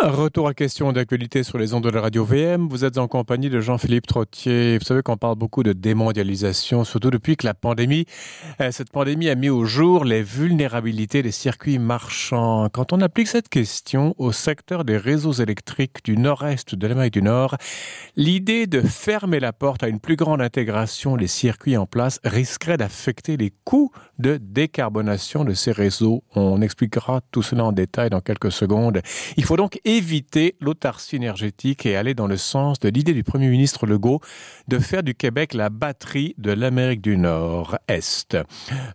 Retour 0.00 0.46
à 0.46 0.54
question 0.54 0.92
d'actualité 0.92 1.42
sur 1.42 1.58
les 1.58 1.74
ondes 1.74 1.82
de 1.82 1.88
la 1.88 2.00
radio 2.00 2.24
VM. 2.24 2.68
Vous 2.68 2.84
êtes 2.84 2.98
en 2.98 3.08
compagnie 3.08 3.50
de 3.50 3.60
Jean-Philippe 3.60 4.06
Trottier. 4.06 4.78
Vous 4.78 4.84
savez 4.84 5.02
qu'on 5.02 5.16
parle 5.16 5.34
beaucoup 5.34 5.64
de 5.64 5.72
démondialisation, 5.72 6.84
surtout 6.84 7.10
depuis 7.10 7.36
que 7.36 7.44
la 7.44 7.52
pandémie, 7.52 8.04
euh, 8.60 8.70
cette 8.70 8.92
pandémie 8.92 9.28
a 9.28 9.34
mis 9.34 9.48
au 9.48 9.64
jour 9.64 10.04
les 10.04 10.22
vulnérabilités 10.22 11.24
des 11.24 11.32
circuits 11.32 11.80
marchands. 11.80 12.68
Quand 12.72 12.92
on 12.92 13.00
applique 13.00 13.26
cette 13.26 13.48
question 13.48 14.14
au 14.18 14.30
secteur 14.30 14.84
des 14.84 14.96
réseaux 14.96 15.32
électriques 15.32 16.04
du 16.04 16.16
nord-est 16.16 16.76
de 16.76 16.86
l'Amérique 16.86 17.14
du 17.14 17.22
Nord, 17.22 17.56
l'idée 18.14 18.68
de 18.68 18.80
fermer 18.80 19.40
la 19.40 19.52
porte 19.52 19.82
à 19.82 19.88
une 19.88 19.98
plus 19.98 20.14
grande 20.14 20.40
intégration 20.40 21.16
des 21.16 21.26
circuits 21.26 21.76
en 21.76 21.86
place 21.86 22.20
risquerait 22.22 22.76
d'affecter 22.76 23.36
les 23.36 23.52
coûts 23.64 23.90
de 24.20 24.38
décarbonation 24.40 25.42
de 25.42 25.54
ces 25.54 25.72
réseaux. 25.72 26.22
On 26.36 26.62
expliquera 26.62 27.20
tout 27.32 27.42
cela 27.42 27.64
en 27.64 27.72
détail 27.72 28.10
dans 28.10 28.20
quelques 28.20 28.52
secondes. 28.52 29.00
Il 29.36 29.42
faut 29.42 29.56
donc 29.56 29.80
éviter 29.88 30.54
l'autarcie 30.60 31.16
énergétique 31.16 31.86
et 31.86 31.96
aller 31.96 32.12
dans 32.12 32.26
le 32.26 32.36
sens 32.36 32.78
de 32.78 32.90
l'idée 32.90 33.14
du 33.14 33.24
Premier 33.24 33.48
ministre 33.48 33.86
Legault 33.86 34.20
de 34.68 34.78
faire 34.78 35.02
du 35.02 35.14
Québec 35.14 35.54
la 35.54 35.70
batterie 35.70 36.34
de 36.36 36.52
l'Amérique 36.52 37.00
du 37.00 37.16
Nord-Est. 37.16 38.36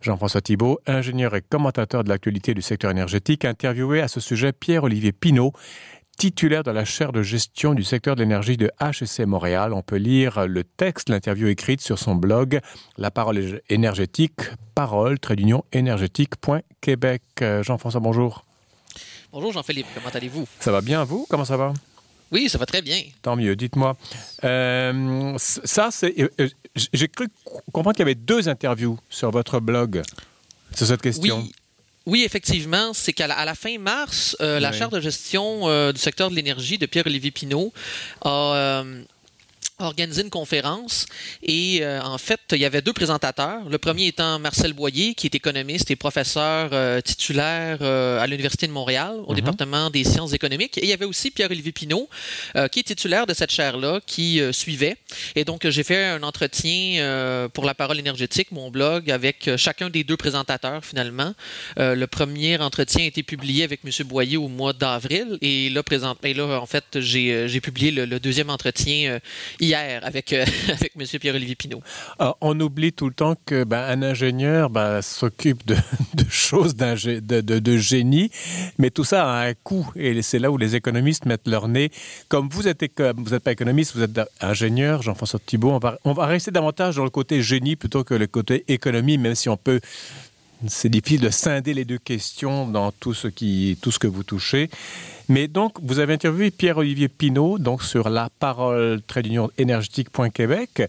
Jean-François 0.02 0.40
Thibault, 0.40 0.78
ingénieur 0.86 1.34
et 1.34 1.42
commentateur 1.42 2.04
de 2.04 2.08
l'actualité 2.08 2.54
du 2.54 2.62
secteur 2.62 2.92
énergétique, 2.92 3.44
interviewé 3.44 4.02
à 4.02 4.08
ce 4.08 4.20
sujet 4.20 4.52
Pierre-Olivier 4.52 5.10
Pinault, 5.10 5.52
titulaire 6.16 6.62
de 6.62 6.70
la 6.70 6.84
chaire 6.84 7.10
de 7.10 7.22
gestion 7.22 7.74
du 7.74 7.82
secteur 7.82 8.14
de 8.14 8.22
l'énergie 8.22 8.56
de 8.56 8.70
HEC 8.80 9.26
Montréal. 9.26 9.72
On 9.72 9.82
peut 9.82 9.96
lire 9.96 10.46
le 10.46 10.62
texte, 10.62 11.08
l'interview 11.08 11.48
écrite 11.48 11.80
sur 11.80 11.98
son 11.98 12.14
blog 12.14 12.60
La 12.98 13.10
parole 13.10 13.60
énergétique, 13.68 14.42
parole, 14.76 15.18
trait 15.18 15.34
d'union 15.34 15.64
énergétique.québec. 15.72 17.22
Jean-François, 17.62 18.00
bonjour. 18.00 18.44
Bonjour 19.34 19.50
Jean-Philippe, 19.50 19.88
comment 19.92 20.10
allez-vous? 20.14 20.46
Ça 20.60 20.70
va 20.70 20.80
bien, 20.80 21.02
vous? 21.02 21.26
Comment 21.28 21.44
ça 21.44 21.56
va? 21.56 21.74
Oui, 22.30 22.48
ça 22.48 22.56
va 22.56 22.66
très 22.66 22.82
bien. 22.82 23.02
Tant 23.20 23.34
mieux, 23.34 23.56
dites-moi. 23.56 23.96
Euh, 24.44 25.34
ça, 25.38 25.88
c'est. 25.90 26.14
Euh, 26.20 26.28
euh, 26.38 26.48
j'ai 26.92 27.08
cru 27.08 27.26
comprendre 27.72 27.96
qu'il 27.96 28.02
y 28.02 28.08
avait 28.08 28.14
deux 28.14 28.48
interviews 28.48 28.96
sur 29.10 29.32
votre 29.32 29.58
blog 29.58 30.02
sur 30.72 30.86
cette 30.86 31.02
question. 31.02 31.38
Oui. 31.38 31.52
Oui, 32.06 32.22
effectivement, 32.22 32.92
c'est 32.92 33.12
qu'à 33.12 33.26
la, 33.26 33.54
fin 33.56 33.76
mars, 33.78 34.36
la 34.38 34.70
chaire 34.70 34.90
de 34.90 35.00
gestion 35.00 35.90
du 35.90 35.98
secteur 35.98 36.30
de 36.30 36.36
l'énergie 36.36 36.78
de 36.78 36.86
Pierre-Olivier 36.86 37.30
Pinault 37.30 37.72
a 38.20 38.84
organisé 39.84 40.22
une 40.22 40.30
conférence 40.30 41.06
et 41.42 41.78
euh, 41.82 42.00
en 42.02 42.18
fait, 42.18 42.40
il 42.52 42.58
y 42.58 42.64
avait 42.64 42.82
deux 42.82 42.92
présentateurs. 42.92 43.68
Le 43.68 43.78
premier 43.78 44.06
étant 44.06 44.38
Marcel 44.38 44.72
Boyer, 44.72 45.14
qui 45.14 45.26
est 45.26 45.34
économiste 45.34 45.90
et 45.90 45.96
professeur 45.96 46.70
euh, 46.72 47.00
titulaire 47.00 47.78
euh, 47.80 48.20
à 48.20 48.26
l'Université 48.26 48.66
de 48.66 48.72
Montréal, 48.72 49.16
au 49.26 49.30
mhm. 49.30 49.36
département 49.36 49.90
des 49.90 50.04
sciences 50.04 50.32
économiques. 50.32 50.78
Et 50.78 50.84
il 50.84 50.88
y 50.88 50.92
avait 50.92 51.04
aussi 51.04 51.30
Pierre-Olivier 51.30 51.72
Pinault, 51.72 52.08
qui 52.70 52.80
est 52.80 52.84
titulaire 52.84 53.26
de 53.26 53.34
cette 53.34 53.50
chaire-là, 53.50 54.00
qui 54.06 54.40
suivait. 54.52 54.96
Et 55.34 55.44
donc, 55.44 55.68
j'ai 55.68 55.82
fait 55.82 56.04
un 56.04 56.22
entretien 56.22 57.48
pour 57.52 57.64
la 57.64 57.74
parole 57.74 57.98
énergétique, 57.98 58.52
mon 58.52 58.70
blog, 58.70 59.10
avec 59.10 59.50
chacun 59.56 59.90
des 59.90 60.04
deux 60.04 60.16
présentateurs, 60.16 60.84
finalement. 60.84 61.34
le 61.76 62.04
premier 62.06 62.58
entretien 62.58 63.04
a 63.04 63.06
été 63.06 63.22
publié 63.22 63.64
avec 63.64 63.80
M. 63.84 63.90
Boyer 64.06 64.36
au 64.36 64.48
mois 64.48 64.72
d'avril. 64.72 65.38
Et 65.40 65.70
là, 65.70 65.82
présent, 65.82 66.16
et 66.22 66.34
là, 66.34 66.60
en 66.60 66.66
fait, 66.66 67.00
j'ai 67.00 67.60
publié 67.60 67.90
le, 67.90 68.04
le, 68.04 68.20
deuxième 68.20 68.50
entretien 68.50 69.18
hier 69.60 69.73
avec, 69.74 70.32
euh, 70.32 70.44
avec 70.68 70.92
M. 70.98 71.06
Pierre-Olivier 71.20 71.54
Pinault. 71.54 71.82
Ah, 72.18 72.34
on 72.40 72.58
oublie 72.60 72.92
tout 72.92 73.08
le 73.08 73.14
temps 73.14 73.34
que 73.46 73.64
ben, 73.64 74.02
ingénieur 74.02 74.70
ben, 74.70 75.02
s'occupe 75.02 75.66
de, 75.66 75.76
choses 76.30 76.76
de, 76.76 77.40
de, 77.40 77.76
génie, 77.76 78.30
mais 78.78 78.90
tout 78.90 79.04
ça 79.04 79.30
a 79.30 79.46
un 79.48 79.54
coût 79.54 79.90
et 79.96 80.20
c'est 80.22 80.38
là 80.38 80.50
où 80.50 80.56
les 80.56 80.76
économistes 80.76 81.26
mettent 81.26 81.48
leur 81.48 81.68
nez. 81.68 81.90
Comme 82.28 82.48
vous 82.48 82.68
êtes 82.68 82.84
vous 83.16 83.30
n'êtes 83.30 83.42
pas 83.42 83.52
économiste, 83.52 83.94
vous 83.94 84.02
êtes 84.02 84.20
ingénieur, 84.40 85.02
Jean-François 85.02 85.40
Thibault, 85.44 85.78
on 86.04 86.12
va 86.12 86.26
rester 86.26 86.50
davantage 86.50 86.96
dans 86.96 87.04
le 87.04 87.10
côté 87.10 87.42
génie 87.42 87.76
plutôt 87.76 88.04
que 88.04 88.14
le 88.14 88.26
côté 88.26 88.64
économie, 88.68 89.18
même 89.18 89.34
si 89.34 89.48
on 89.48 89.56
peut 89.56 89.80
c'est 90.68 90.88
difficile 90.88 91.20
de 91.20 91.30
scinder 91.30 91.74
les 91.74 91.84
deux 91.84 91.98
questions 91.98 92.66
dans 92.66 92.92
tout 92.92 93.14
ce, 93.14 93.28
qui, 93.28 93.78
tout 93.80 93.90
ce 93.90 93.98
que 93.98 94.06
vous 94.06 94.22
touchez. 94.22 94.70
Mais 95.28 95.48
donc, 95.48 95.74
vous 95.82 95.98
avez 95.98 96.12
interviewé 96.14 96.50
Pierre-Olivier 96.50 97.08
Pinault 97.08 97.58
donc 97.58 97.82
sur 97.82 98.08
la 98.08 98.28
parole 98.38 99.00
énergétique.québec 99.58 100.82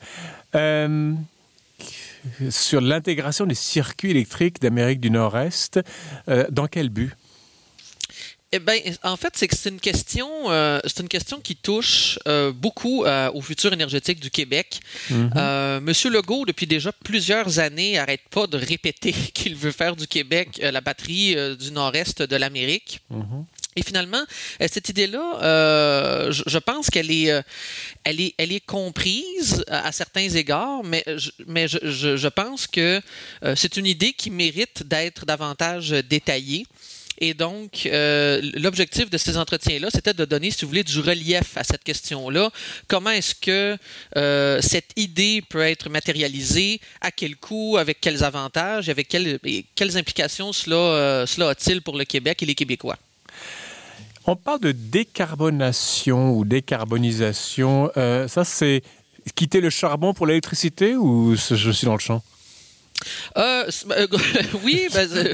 euh, 0.56 1.14
sur 2.50 2.81
l'intégration 2.81 3.46
des 3.46 3.56
circuits 3.56 4.12
électriques 4.12 4.62
d'Amérique 4.62 5.00
du 5.00 5.12
Nord-Est. 5.12 5.80
Euh, 6.28 6.46
dans 6.50 6.68
quel 6.68 6.90
but? 6.90 7.16
Eh 8.56 8.60
ben, 8.60 8.80
en 9.04 9.18
fait, 9.18 9.34
c'est 9.36 9.50
que 9.50 9.56
c'est 9.56 9.70
une 9.70 9.82
question, 9.82 10.30
euh, 10.50 10.80
c'est 10.86 11.02
une 11.02 11.10
question 11.10 11.42
qui 11.42 11.58
touche 11.58 12.18
euh, 12.26 12.54
beaucoup 12.54 13.04
euh, 13.04 13.30
au 13.34 13.42
futur 13.42 13.74
énergétique 13.74 14.22
du 14.22 14.32
Québec. 14.32 14.80
Mm-hmm. 15.12 15.82
Monsieur 15.82 16.10
Legault, 16.10 16.46
depuis 16.46 16.66
déjà 16.66 16.94
plusieurs 16.94 17.60
années, 17.60 18.00
arrête 18.00 18.22
pas 18.30 18.48
de 18.48 18.58
répéter 18.58 19.12
qu'il 19.34 19.56
veut 19.56 19.74
faire 19.74 19.98
du 19.98 20.08
Québec 20.08 20.62
la 20.62 20.80
batterie 20.80 21.36
du 21.58 21.72
nord-est 21.72 22.22
de 22.22 22.36
l'Amérique. 22.38 23.02
Mm-hmm. 23.12 23.44
Et 23.76 23.84
finalement, 23.84 24.24
cette 24.72 24.88
idée-là, 24.88 26.32
je, 26.32 26.58
pense 26.60 26.90
qu'elle 26.90 27.12
est, 27.12 27.30
elle 28.06 28.22
est, 28.22 28.34
elle 28.38 28.54
est 28.54 28.66
comprise 28.66 29.66
à, 29.68 29.92
certains 29.92 30.30
égards, 30.30 30.82
mais, 30.86 31.04
je, 31.18 31.32
mais 31.46 31.68
je, 31.68 32.16
je 32.16 32.28
pense 32.30 32.68
que 32.68 33.02
c'est 33.58 33.76
une 33.76 33.86
idée 33.86 34.14
qui 34.14 34.32
mérite 34.32 34.84
d'être 34.84 35.26
davantage 35.26 35.90
détaillée. 35.90 36.66
Et 37.20 37.34
donc, 37.34 37.86
euh, 37.86 38.42
l'objectif 38.56 39.09
de 39.09 39.18
ces 39.18 39.38
entretiens-là, 39.38 39.90
c'était 39.92 40.14
de 40.14 40.26
donner, 40.26 40.52
si 40.52 40.66
vous 40.66 40.70
voulez, 40.70 40.84
du 40.84 41.00
relief 41.00 41.56
à 41.56 41.64
cette 41.64 41.84
question-là. 41.84 42.52
Comment 42.88 43.12
est-ce 43.12 43.36
que 43.36 43.78
euh, 44.18 44.59
cette 44.62 44.92
idée 44.96 45.42
peut 45.48 45.62
être 45.62 45.90
matérialisée, 45.90 46.81
à 47.02 47.12
quel 47.12 47.38
coût, 47.38 47.78
avec 47.78 48.02
quels 48.02 48.24
avantages, 48.24 48.90
avec 48.90 49.08
quelles, 49.08 49.40
quelles 49.76 49.98
implications 49.98 50.52
cela, 50.52 50.76
euh, 50.76 51.26
cela 51.26 51.50
a-t-il 51.50 51.81
pour 51.81 51.98
le 51.98 52.03
Québec 52.03 52.44
et 52.44 52.46
les 52.46 52.56
Québécois? 52.56 52.98
On 54.26 54.36
parle 54.36 54.59
de 54.59 54.72
décarbonation 54.72 56.32
ou 56.32 56.46
décarbonisation. 56.46 57.92
ça, 57.96 58.44
c'est 58.44 58.82
quitter 59.36 59.62
le 59.62 59.70
charbon 59.70 60.16
pour 60.16 60.26
l'électricité 60.26 60.96
ou 60.96 61.36
je 61.36 61.72
suis 61.72 61.86
dans 61.86 61.94
le 61.94 62.00
champ? 62.00 62.24
Euh, 63.38 63.70
euh 63.92 64.08
oui, 64.64 64.88
ben, 64.94 65.10
euh, 65.12 65.34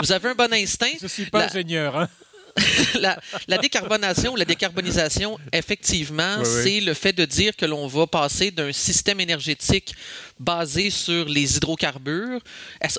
vous 0.00 0.12
avez 0.12 0.28
un 0.28 0.34
bon 0.34 0.52
instinct. 0.52 0.92
Je 0.98 1.04
ne 1.04 1.08
suis 1.08 1.26
pas 1.26 1.46
ingénieur. 1.46 1.96
Hein? 1.96 2.08
la, 3.00 3.18
la, 3.48 3.58
décarbonation, 3.58 4.36
la 4.36 4.44
décarbonisation, 4.44 5.38
effectivement, 5.52 6.44
c'est 6.44 6.80
le 6.80 6.94
fait 6.94 7.12
de 7.12 7.24
dire 7.24 7.56
que 7.56 7.66
l'on 7.66 7.86
va 7.88 8.06
passer 8.06 8.50
d'un 8.50 8.72
système 8.72 9.20
énergétique 9.20 9.94
basé 10.38 10.90
sur 10.90 11.26
les 11.28 11.56
hydrocarbures, 11.56 12.40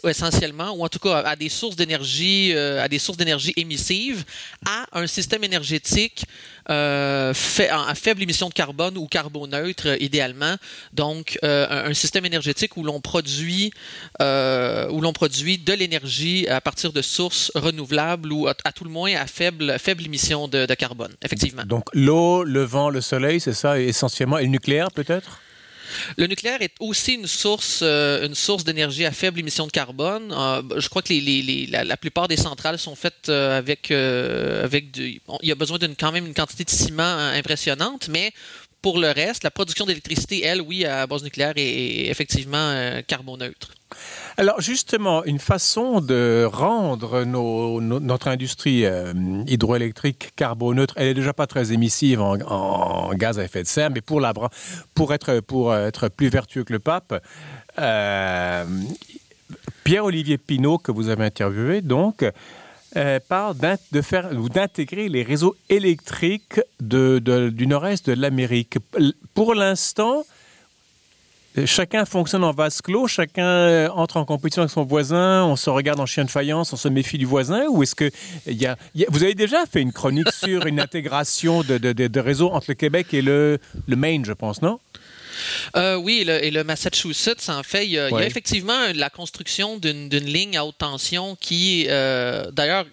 essentiellement, 0.07 0.71
ou 0.71 0.83
en 0.83 0.89
tout 0.89 0.99
cas 0.99 1.17
à 1.17 1.35
des 1.35 1.49
sources 1.49 1.75
d'énergie, 1.75 2.53
euh, 2.53 2.83
à 2.83 2.87
des 2.87 2.99
sources 2.99 3.17
émissives, 3.57 4.23
à 4.65 4.85
un 4.93 5.07
système 5.07 5.43
énergétique 5.43 6.25
euh, 6.69 7.33
à 7.69 7.95
faible 7.95 8.23
émission 8.23 8.49
de 8.49 8.53
carbone 8.53 8.97
ou 8.97 9.05
carboneutre, 9.07 10.01
idéalement. 10.01 10.55
Donc, 10.93 11.37
euh, 11.43 11.89
un, 11.89 11.93
système 11.93 12.25
énergétique 12.25 12.75
où 12.77 12.83
l'on 12.83 13.01
produit, 13.01 13.71
où 14.19 15.01
l'on 15.01 15.13
produit 15.13 15.57
de 15.57 15.73
l'énergie 15.73 16.47
à 16.47 16.61
partir 16.61 16.91
de 16.91 17.01
sources 17.01 17.51
renouvelables 17.55 18.31
ou 18.31 18.47
à, 18.47 18.53
tout 18.53 18.83
le 18.83 18.89
moins 18.89 19.13
à 19.15 19.27
faible, 19.27 19.77
faible 19.79 20.05
émission 20.05 20.47
de, 20.47 20.65
de 20.65 20.73
carbone, 20.73 21.13
effectivement. 21.23 21.63
Donc, 21.65 21.85
l'eau, 21.93 22.43
le 22.43 22.63
vent, 22.63 22.89
le 22.89 23.01
soleil, 23.01 23.39
c'est 23.39 23.53
ça, 23.53 23.79
essentiellement, 23.79 24.37
et 24.37 24.43
le 24.43 24.49
nucléaire 24.49 24.91
peut-être? 24.91 25.39
Le 26.17 26.27
nucléaire 26.27 26.61
est 26.61 26.73
aussi 26.79 27.13
une 27.13 27.27
source, 27.27 27.79
euh, 27.81 28.25
une 28.25 28.35
source 28.35 28.63
d'énergie 28.63 29.05
à 29.05 29.11
faible 29.11 29.39
émission 29.39 29.65
de 29.67 29.71
carbone. 29.71 30.31
Euh, 30.31 30.61
je 30.77 30.89
crois 30.89 31.01
que 31.01 31.13
la, 31.71 31.97
plupart 31.97 32.27
des 32.27 32.37
centrales 32.37 32.79
sont 32.79 32.95
faites 32.95 33.29
euh, 33.29 33.57
avec, 33.57 33.91
avec 33.91 34.91
du, 34.91 35.21
il 35.41 35.49
y 35.49 35.51
a 35.51 35.55
besoin 35.55 35.77
d'une 35.77 35.95
quand 35.95 36.11
même 36.11 36.25
une 36.25 36.33
quantité 36.33 36.63
de 36.63 36.69
ciment 36.69 37.17
impressionnante, 37.33 38.07
mais 38.09 38.31
pour 38.85 38.99
le 38.99 39.09
reste, 39.09 39.43
la 39.43 39.49
production 39.49 39.87
d'électricité, 39.87 40.43
elle, 40.43 40.61
oui, 40.61 40.85
à 40.85 41.07
base 41.07 41.23
nucléaire, 41.23 41.53
est, 41.55 42.05
effectivement 42.05 42.71
carboneutre. 43.07 43.71
Alors 44.37 44.61
justement, 44.61 45.23
une 45.23 45.39
façon 45.39 46.01
de 46.01 46.47
rendre 46.47 47.23
notre 47.23 48.27
industrie 48.27 48.85
euh, 48.85 49.11
hydroélectrique 49.47 50.33
carboneutre, 50.35 50.93
elle 50.97 51.07
est 51.07 51.13
déjà 51.15 51.33
pas 51.33 51.47
très 51.47 51.73
émissive 51.73 52.21
en, 52.21 53.11
gaz 53.15 53.39
à 53.39 53.43
effet 53.43 53.63
de 53.63 53.67
serre, 53.67 53.89
mais 53.89 54.01
pour 54.01 54.23
être 54.23 56.07
plus 56.09 56.29
vertueux 56.29 56.63
que 56.63 56.73
le 56.73 56.79
pape, 56.79 57.23
euh, 57.79 58.65
Pierre-Olivier 59.83 60.37
Pinault, 60.37 60.77
que 60.77 60.91
vous 60.91 61.09
avez 61.09 61.25
interviewé, 61.25 61.81
donc, 61.81 62.23
euh, 62.95 63.19
parle 63.27 63.55
de 63.91 64.01
faire 64.01 64.31
ou 64.33 64.49
d'intégrer 64.49 65.09
les 65.09 65.23
réseaux 65.23 65.55
électriques 65.69 66.61
de, 66.79 67.19
du 67.49 67.67
nord-est 67.67 68.09
de 68.09 68.13
l'Amérique. 68.13 68.77
Pour 69.33 69.53
l'instant, 69.53 70.23
chacun 71.65 72.05
fonctionne 72.05 72.43
en 72.43 72.51
vase 72.51 72.81
clos, 72.81 73.07
chacun 73.07 73.45
euh, 73.45 73.89
entre 73.89 74.17
en 74.17 74.25
compétition 74.25 74.61
avec 74.61 74.71
son 74.71 74.83
voisin, 74.83 75.45
on 75.45 75.55
se 75.55 75.69
regarde 75.69 75.99
en 75.99 76.05
chien 76.05 76.25
de 76.25 76.31
faïence, 76.31 76.73
on 76.73 76.77
se 76.77 76.89
méfie 76.89 77.17
du 77.17 77.25
voisin, 77.25 77.65
ou 77.69 77.83
est-ce 77.83 77.95
que 77.95 78.11
y, 78.47 78.65
a, 78.65 78.77
vous 79.09 79.23
avez 79.23 79.35
déjà 79.35 79.65
fait 79.65 79.81
une 79.81 79.93
chronique 79.93 80.31
sur 80.31 80.65
une 80.65 80.79
intégration 80.79 81.63
de, 81.63 82.19
réseaux 82.19 82.51
entre 82.51 82.67
le 82.69 82.75
Québec 82.75 83.13
et 83.13 83.21
le 83.21 83.59
Maine, 83.87 84.25
je 84.25 84.33
pense, 84.33 84.61
non? 84.61 84.79
Euh, 85.75 85.95
oui, 85.95 86.19
et 86.21 86.25
le, 86.25 86.43
et 86.43 86.51
le, 86.51 86.63
Massachusetts, 86.63 87.49
en 87.49 87.63
fait, 87.63 87.85
il 87.85 87.91
y 87.91 87.99
a, 87.99 88.05
ouais. 88.05 88.11
il 88.11 88.19
y 88.19 88.23
a 88.23 88.27
effectivement 88.27 88.87
la 88.93 89.09
construction 89.09 89.77
d'une 89.77 90.09
ligne 90.09 90.57
à 90.57 90.65
haute 90.65 90.77
tension 90.77 91.35
qui, 91.39 91.85
euh, 91.89 92.51
d'ailleurs, 92.51 92.85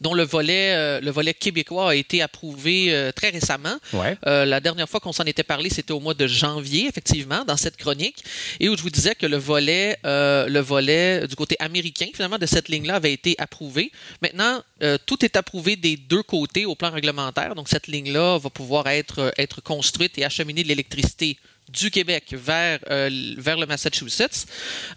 dont 0.00 0.14
le 0.14 0.22
volet, 0.22 0.74
euh, 0.74 1.00
le 1.00 1.10
volet 1.10 1.34
québécois 1.34 1.90
a 1.90 1.94
été 1.94 2.22
approuvé 2.22 3.10
très 3.14 3.30
récemment. 3.30 3.76
Ouais. 3.92 4.16
La 4.24 4.60
dernière 4.60 4.88
fois 4.88 5.00
qu'on 5.00 5.12
s'en 5.12 5.24
était 5.24 5.42
parlé, 5.42 5.70
c'était 5.70 5.92
au 5.92 6.00
mois 6.00 6.14
de 6.14 6.26
janvier, 6.26 6.86
effectivement, 6.86 7.44
dans 7.44 7.56
cette 7.56 7.76
chronique, 7.76 8.24
et 8.60 8.68
où 8.68 8.76
je 8.76 8.82
vous 8.82 8.90
disais 8.90 9.14
que 9.14 9.26
le 9.26 9.36
volet, 9.36 9.98
le 10.04 10.60
volet 10.60 11.26
du 11.26 11.36
côté 11.36 11.56
américain, 11.58 12.06
finalement, 12.12 12.38
de 12.38 12.46
cette 12.46 12.68
ligne-là 12.68 12.96
avait 12.96 13.12
été 13.12 13.34
approuvé. 13.38 13.90
Maintenant, 14.22 14.62
tout 15.06 15.24
est 15.24 15.36
approuvé 15.36 15.76
des 15.76 15.96
deux 15.96 16.22
côtés 16.22 16.66
au 16.66 16.74
plan 16.74 16.90
réglementaire, 16.90 17.54
donc 17.54 17.68
cette 17.68 17.86
ligne-là 17.86 18.38
va 18.38 18.50
pouvoir 18.50 18.86
être, 18.88 19.32
être 19.38 19.60
construite 19.62 20.18
et 20.18 20.24
acheminer 20.24 20.62
de 20.62 20.68
l'électricité 20.68 21.38
du 21.68 21.90
Québec 21.90 22.34
vers, 22.36 22.78
euh, 22.90 23.34
vers 23.38 23.56
le 23.56 23.66
Massachusetts. 23.66 24.46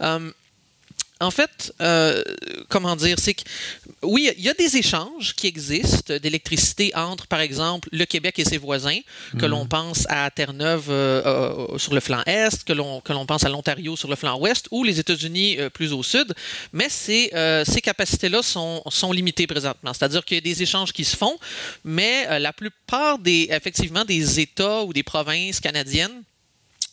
Euh, 0.01 0.31
en 1.21 1.31
fait, 1.31 1.73
euh, 1.81 2.23
comment 2.69 2.95
dire, 2.95 3.17
c'est 3.19 3.33
que 3.33 3.41
oui, 4.03 4.31
il 4.37 4.43
y 4.43 4.49
a 4.49 4.53
des 4.53 4.77
échanges 4.77 5.35
qui 5.35 5.47
existent 5.47 6.17
d'électricité 6.17 6.95
entre, 6.95 7.27
par 7.27 7.41
exemple, 7.41 7.89
le 7.91 8.05
Québec 8.05 8.39
et 8.39 8.45
ses 8.45 8.57
voisins, 8.57 8.99
que 9.37 9.45
mmh. 9.45 9.49
l'on 9.49 9.65
pense 9.65 10.05
à 10.07 10.31
Terre-Neuve 10.31 10.85
euh, 10.89 11.21
euh, 11.25 11.77
sur 11.77 11.93
le 11.93 11.99
flanc 11.99 12.21
est, 12.25 12.63
que 12.63 12.71
l'on 12.71 13.01
que 13.01 13.11
l'on 13.11 13.25
pense 13.25 13.43
à 13.43 13.49
l'Ontario 13.49 13.97
sur 13.97 14.09
le 14.09 14.15
flanc 14.15 14.39
ouest, 14.39 14.69
ou 14.71 14.85
les 14.85 14.99
États-Unis 14.99 15.57
plus 15.73 15.91
au 15.91 16.03
sud. 16.03 16.33
Mais 16.71 16.87
ces 16.87 17.31
ces 17.65 17.81
capacités-là 17.81 18.41
sont 18.41 18.81
sont 18.87 19.11
limitées 19.11 19.47
présentement. 19.47 19.93
C'est-à-dire 19.93 20.23
qu'il 20.23 20.35
y 20.35 20.37
a 20.37 20.41
des 20.41 20.63
échanges 20.63 20.93
qui 20.93 21.03
se 21.03 21.17
font, 21.17 21.37
mais 21.83 22.39
la 22.39 22.53
plupart 22.53 23.19
des 23.19 23.49
effectivement 23.51 24.05
des 24.05 24.39
États 24.39 24.83
ou 24.83 24.93
des 24.93 25.03
provinces 25.03 25.59
canadiennes 25.59 26.23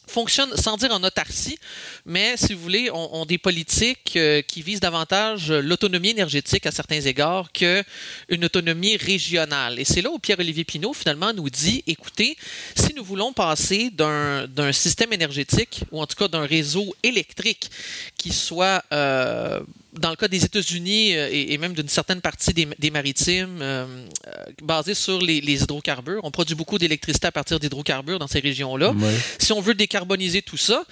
fonctionne 0.07 0.57
sans 0.57 0.77
dire 0.77 0.93
en 0.93 1.03
autarcie, 1.03 1.59
mais 2.05 2.37
si 2.37 2.55
vous 2.55 2.61
voulez, 2.61 2.91
ont, 2.93 3.27
des 3.27 3.39
politiques 3.39 4.15
euh, 4.17 4.43
qui 4.43 4.63
visent 4.63 4.81
davantage 4.81 5.51
l'autonomie 5.51 6.11
énergétique 6.11 6.67
à 6.67 6.71
certains 6.71 7.01
égards 7.01 7.51
qu'une 7.53 8.45
autonomie 8.45 8.97
régionale. 8.97 9.79
Et 9.79 9.85
c'est 9.85 10.03
là 10.03 10.11
où 10.11 10.19
Pierre-Olivier 10.19 10.65
Pinault 10.65 10.95
finalement 10.95 11.33
nous 11.33 11.51
dit, 11.51 11.83
écoutez, 11.87 12.37
si 12.77 12.95
nous 12.95 13.05
voulons 13.05 13.33
passer 13.33 13.91
d'un 13.91 14.73
système 14.73 15.13
énergétique, 15.13 15.83
ou 15.91 16.01
en 16.01 16.07
tout 16.07 16.17
cas 16.17 16.29
d'un 16.29 16.47
réseau 16.47 16.95
électrique 17.03 17.71
qui 18.17 18.33
soit... 18.33 18.85
Euh, 18.93 19.61
dans 19.99 20.11
le 20.11 20.17
cas 20.17 20.29
des 20.29 20.45
États-Unis 20.45 21.17
euh, 21.17 21.29
et, 21.31 21.53
et, 21.53 21.59
même 21.59 21.73
d'une 21.73 21.89
certaine 21.89 22.21
partie 22.21 22.53
des, 22.53 22.69
des 22.79 22.91
maritimes 22.91 23.59
euh, 23.61 24.07
basés 24.63 24.95
sur 24.95 25.21
les, 25.21 25.41
les, 25.41 25.63
hydrocarbures. 25.63 26.21
On 26.25 26.31
produit 26.31 26.55
beaucoup 26.55 26.79
d'électricité 26.79 27.27
à 27.27 27.33
partir 27.33 27.59
d'hydrocarbures 27.59 28.19
dans 28.19 28.27
ces 28.27 28.41
régions-là. 28.41 28.91
Ouais. 28.93 29.15
Si 29.39 29.53
on 29.53 29.61
veut 29.61 29.75
décarboniser 29.75 30.43
tout 30.43 30.57
ça, 30.57 30.85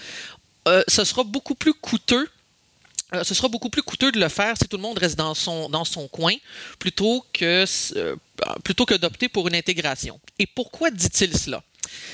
euh, 0.69 0.83
ce 0.89 1.05
sera 1.05 1.25
beaucoup 1.25 1.55
plus 1.55 1.75
coûteux 1.75 2.29
euh, 3.15 3.23
ce 3.23 3.35
sera 3.35 3.49
beaucoup 3.49 3.69
plus 3.69 3.83
coûteux 3.83 4.11
de 4.13 4.19
le 4.19 4.29
faire 4.29 4.57
si 4.57 4.67
tout 4.67 4.77
le 4.77 4.83
monde 4.83 4.99
reste 4.99 5.17
dans 5.17 5.35
son, 5.35 5.69
dans 5.69 5.85
son 5.85 6.09
coin 6.09 6.35
plutôt 6.79 7.25
que, 7.33 7.65
euh, 7.97 8.17
plutôt 8.65 8.87
que 8.87 8.95
d'opter 8.95 9.29
pour 9.29 9.47
une 9.47 9.55
intégration. 9.55 10.19
Et 10.39 10.47
pourquoi 10.47 10.91
dit-il 10.91 11.37
cela? 11.37 11.63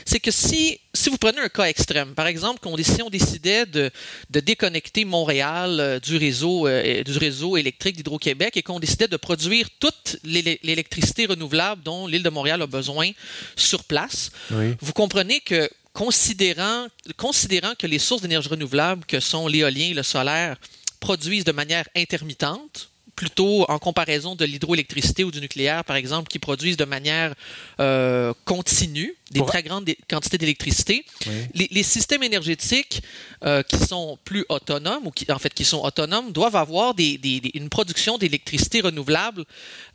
C'est 0.05 0.21
que 0.21 0.31
si, 0.31 0.81
si 0.95 1.11
vous 1.11 1.19
prenez 1.19 1.41
un 1.41 1.49
cas 1.49 1.65
extrême, 1.65 2.15
par 2.15 2.27
exemple, 2.27 2.61
qu'on, 2.61 2.77
si 2.77 3.03
on 3.03 3.11
décidait 3.11 3.67
de, 3.67 3.91
de 4.31 4.41
déconnecter 4.41 5.05
Montréal 5.05 5.79
euh, 5.81 6.01
du, 6.01 6.17
réseau, 6.17 6.67
euh, 6.67 7.03
du 7.03 7.19
réseau 7.19 7.57
électrique 7.57 7.97
d'Hydro-Québec 7.97 8.57
et 8.57 8.63
qu'on 8.63 8.81
décidait 8.81 9.09
de 9.09 9.17
produire 9.17 9.69
toute 9.79 10.19
l'électricité 10.25 11.27
renouvelable 11.27 11.83
dont 11.83 12.07
l'île 12.07 12.23
de 12.23 12.31
Montréal 12.31 12.63
a 12.63 12.67
besoin 12.67 13.11
sur 13.57 13.85
place, 13.85 14.31
oui. 14.53 14.75
vous 14.81 14.93
comprenez 14.93 15.41
que 15.41 15.69
considérant, 15.93 16.87
considérant 17.17 17.75
que 17.79 17.87
les 17.87 17.99
sources 17.99 18.23
d'énergie 18.23 18.49
renouvelable 18.49 19.05
que 19.07 19.21
sont 19.21 19.49
l'éolien 19.49 19.91
et 19.91 19.95
le 19.95 20.03
solaire 20.03 20.57
produisent 21.01 21.45
de 21.45 21.53
manière 21.53 21.89
intermittente, 21.97 22.91
plutôt 23.17 23.71
en 23.71 23.79
comparaison 23.79 24.35
de 24.35 24.47
l'hydroélectricité 24.47 25.25
ou 25.25 25.31
du 25.31 25.41
nucléaire, 25.41 25.85
par 25.85 25.97
exemple, 25.97 26.29
qui 26.29 26.39
produisent 26.39 26.79
de 26.79 26.87
manière 26.87 27.35
euh, 27.79 28.33
continue 28.47 29.15
des 29.31 29.45
très 29.45 29.63
grandes 29.63 29.89
quantités 30.09 30.39
d'électricité. 30.39 31.05
Oui. 31.27 31.33
Les, 31.55 31.69
les, 31.71 31.83
systèmes 31.83 32.23
énergétiques 32.23 33.03
euh, 33.45 33.63
qui 33.63 33.79
sont 33.79 34.19
plus 34.25 34.45
autonomes, 34.49 35.07
ou 35.07 35.11
qui, 35.11 35.31
en 35.31 35.39
fait 35.39 35.55
qui 35.55 35.65
sont 35.65 35.83
autonomes, 35.83 36.33
doivent 36.33 36.57
avoir 36.57 36.95
des, 36.95 37.17
des, 37.19 37.41
une 37.55 37.69
production 37.69 38.19
d'électricité 38.19 38.81
renouvelable 38.81 39.45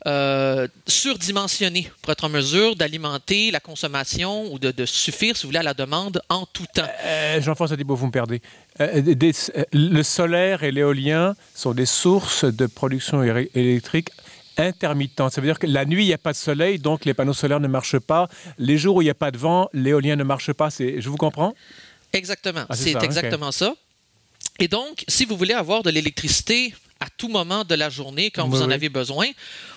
euh, 0.06 0.66
surdimensionnée 0.86 1.90
pour 2.02 2.12
être 2.12 2.24
en 2.24 2.28
mesure 2.28 2.76
d'alimenter 2.76 3.50
la 3.50 3.60
consommation 3.60 4.52
ou 4.52 4.58
de, 4.58 4.70
de, 4.70 4.86
suffire, 4.86 5.36
si 5.36 5.42
vous 5.42 5.48
voulez, 5.48 5.58
à 5.58 5.64
la 5.64 5.74
demande 5.74 6.22
en 6.28 6.46
tout 6.46 6.66
temps. 6.72 6.86
Euh, 7.04 7.40
Jean-François 7.42 7.76
Thibault, 7.76 7.96
vous 7.96 8.06
me 8.06 8.12
perdez. 8.12 8.40
Euh, 8.80 9.02
des, 9.02 9.32
le 9.72 10.02
solaire 10.02 10.62
et 10.62 10.72
l'éolien 10.72 11.34
sont 11.54 11.72
des 11.72 11.86
sources 11.86 12.44
de 12.44 12.66
production 12.66 13.22
électrique 13.22 14.10
intermittente. 14.56 15.32
Ça 15.32 15.40
veut 15.40 15.46
dire 15.46 15.58
que 15.58 15.66
la 15.66 15.84
nuit, 15.84 16.04
il 16.04 16.08
n'y 16.08 16.14
a 16.14 16.18
pas 16.18 16.32
de 16.32 16.36
soleil, 16.36 16.78
donc 16.78 17.04
les 17.04 17.14
panneaux 17.14 17.32
solaires 17.32 17.60
ne 17.60 17.68
marchent 17.68 17.98
pas. 17.98 18.28
Les 18.58 18.78
jours 18.78 18.96
où 18.96 19.02
il 19.02 19.06
n'y 19.06 19.10
a 19.10 19.14
pas 19.14 19.30
de 19.30 19.38
vent, 19.38 19.68
l'éolien 19.72 20.16
ne 20.16 20.24
marche 20.24 20.52
pas. 20.52 20.68
Je 20.70 21.08
vous 21.08 21.16
comprends? 21.16 21.54
Exactement. 22.12 22.64
Ah, 22.68 22.76
c'est 22.76 23.02
exactement 23.02 23.48
okay. 23.48 23.56
ça. 23.56 23.74
Et 24.58 24.68
donc, 24.68 25.04
si 25.08 25.24
vous 25.24 25.36
voulez 25.36 25.54
avoir 25.54 25.82
de 25.82 25.90
l'électricité 25.90 26.74
tout 27.16 27.28
moment 27.28 27.64
de 27.64 27.74
la 27.74 27.90
journée 27.90 28.30
quand 28.30 28.44
oui, 28.44 28.50
vous 28.50 28.62
en 28.62 28.70
avez 28.70 28.88
besoin. 28.88 29.26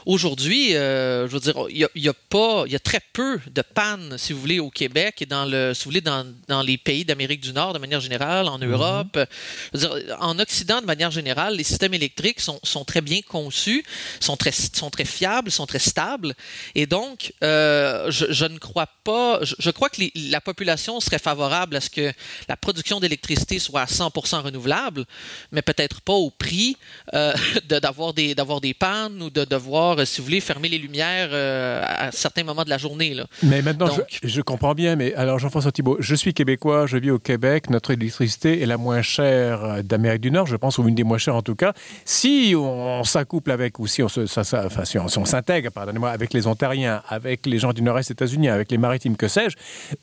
Aujourd'hui, 0.06 0.76
euh, 0.76 1.28
je 1.28 1.34
veux 1.34 1.40
dire, 1.40 1.56
il 1.70 1.78
y, 1.78 1.84
a, 1.84 1.90
y 1.96 2.10
a 2.10 2.14
pas, 2.14 2.64
il 2.66 2.72
y 2.72 2.76
a 2.76 2.80
très 2.80 3.02
peu 3.14 3.40
de 3.52 3.62
pannes, 3.62 4.16
si 4.18 4.34
vous 4.34 4.40
voulez, 4.40 4.60
au 4.60 4.70
Québec 4.70 5.22
et 5.22 5.26
dans 5.26 5.46
le, 5.46 5.74
si 5.74 5.84
vous 5.84 5.92
voulez, 5.92 6.02
dans, 6.02 6.26
dans 6.48 6.62
les 6.62 6.78
pays 6.78 7.06
d'Amérique 7.06 7.42
du 7.42 7.54
Nord 7.54 7.74
de 7.74 7.80
manière 7.80 8.02
générale, 8.02 8.48
en 8.48 8.58
Europe. 8.60 9.16
Mm 9.16 9.22
-hmm. 9.22 9.78
dire, 9.80 10.18
en 10.20 10.38
Occident, 10.40 10.82
de 10.82 10.86
manière 10.86 11.12
générale, 11.12 11.56
les 11.56 11.64
systèmes 11.64 11.94
électriques 11.94 12.40
sont, 12.40 12.60
sont, 12.64 12.86
très 12.86 13.02
bien 13.02 13.22
conçus, 13.22 13.84
sont 14.20 14.38
très, 14.38 14.52
sont 14.52 14.90
très 14.90 15.06
fiables, 15.06 15.52
sont 15.52 15.68
très 15.68 15.84
stables. 15.94 16.34
Et 16.76 16.86
donc, 16.86 17.18
euh, 17.44 18.10
je, 18.12 18.26
je, 18.40 18.46
ne 18.46 18.58
crois 18.58 18.90
pas, 19.04 19.40
je, 19.44 19.56
je 19.66 19.72
crois 19.72 19.90
que 19.90 20.02
les, 20.02 20.12
la 20.38 20.42
population 20.42 21.00
serait 21.00 21.24
favorable 21.32 21.76
à 21.76 21.82
ce 21.82 21.90
que 21.90 22.08
la 22.48 22.58
production 22.58 23.00
d'électricité 23.00 23.60
soit 23.60 23.82
à 23.82 23.86
100% 23.86 24.42
renouvelable, 24.42 25.06
mais 25.52 25.62
peut-être 25.62 26.02
pas 26.02 26.14
au 26.14 26.32
prix 26.32 26.78
euh, 27.14 27.29
d'avoir 27.70 28.14
des, 28.14 28.36
des 28.36 28.74
pannes 28.74 29.22
ou 29.22 29.30
de 29.30 29.46
devoir, 29.46 30.06
si 30.06 30.22
vous 30.22 30.26
voulez, 30.26 30.42
fermer 30.42 30.70
les 30.70 30.78
lumières 30.78 31.30
euh, 31.32 31.82
à 31.86 32.12
certains 32.12 32.44
moments 32.44 32.64
de 32.64 32.70
la 32.70 32.78
journée. 32.78 33.14
Là. 33.14 33.26
Mais 33.44 33.62
maintenant, 33.62 33.88
Donc, 33.88 34.02
je, 34.10 34.28
je, 34.28 34.42
comprends 34.42 34.74
bien, 34.74 34.96
mais 34.96 35.14
alors 35.16 35.40
Jean-François 35.40 35.72
Thibault, 35.72 35.98
je 36.00 36.16
suis 36.16 36.34
québécois, 36.34 36.88
je 36.88 36.98
vis 36.98 37.12
au 37.12 37.20
Québec, 37.20 37.70
notre 37.70 37.92
électricité 37.92 38.62
est 38.62 38.66
la 38.66 38.78
moins 38.78 39.02
chère 39.02 39.84
d'Amérique 39.84 40.22
du 40.22 40.32
Nord, 40.32 40.48
je 40.48 40.56
pense, 40.56 40.78
ou 40.78 40.88
une 40.88 40.96
des 40.96 41.04
moins 41.04 41.18
chères 41.18 41.36
en 41.36 41.42
tout 41.42 41.56
cas. 41.56 41.74
Si 42.06 42.54
on, 42.56 43.00
on 43.00 43.04
s'accouple 43.04 43.52
avec, 43.52 43.80
ou 43.80 43.88
si 43.88 44.04
on, 44.04 44.10
ça, 44.10 44.42
enfin, 44.66 44.86
si 44.86 44.98
on, 44.98 45.08
si 45.08 45.18
on 45.18 45.26
s'intègre, 45.26 45.72
pardonnez-moi, 45.72 46.10
avec 46.10 46.34
les 46.34 46.48
Ontariens, 46.48 47.02
avec 47.08 47.46
les 47.46 47.60
gens 47.60 47.74
du 47.74 47.82
Nord-Est 47.82 48.12
États-Unis, 48.12 48.50
avec 48.50 48.72
les 48.72 48.78
maritimes, 48.78 49.16
que 49.16 49.28
sais-je, 49.28 49.56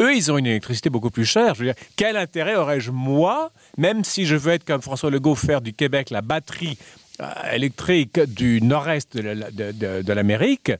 eux, 0.02 0.14
ils 0.14 0.30
ont 0.30 0.38
une 0.38 0.46
électricité 0.46 0.90
beaucoup 0.90 1.10
plus 1.10 1.24
chère. 1.24 1.54
Je 1.54 1.60
veux 1.60 1.66
dire, 1.66 1.74
quel 1.96 2.16
intérêt 2.16 2.56
aurais-je, 2.56 2.90
moi, 2.90 3.50
même 3.78 4.04
si 4.04 4.26
je 4.26 4.36
veux 4.36 4.52
être 4.52 4.64
comme 4.64 4.82
François 4.82 5.10
Legault, 5.10 5.34
faire 5.34 5.60
du 5.60 5.72
Québec 5.72 6.10
la 6.10 6.22
batterie 6.22 6.76
Euh, 6.76 7.05
électrique 7.52 8.20
du 8.20 8.60
nord-est 8.62 9.16
de 9.16 10.12
l'Amérique, 10.12 10.72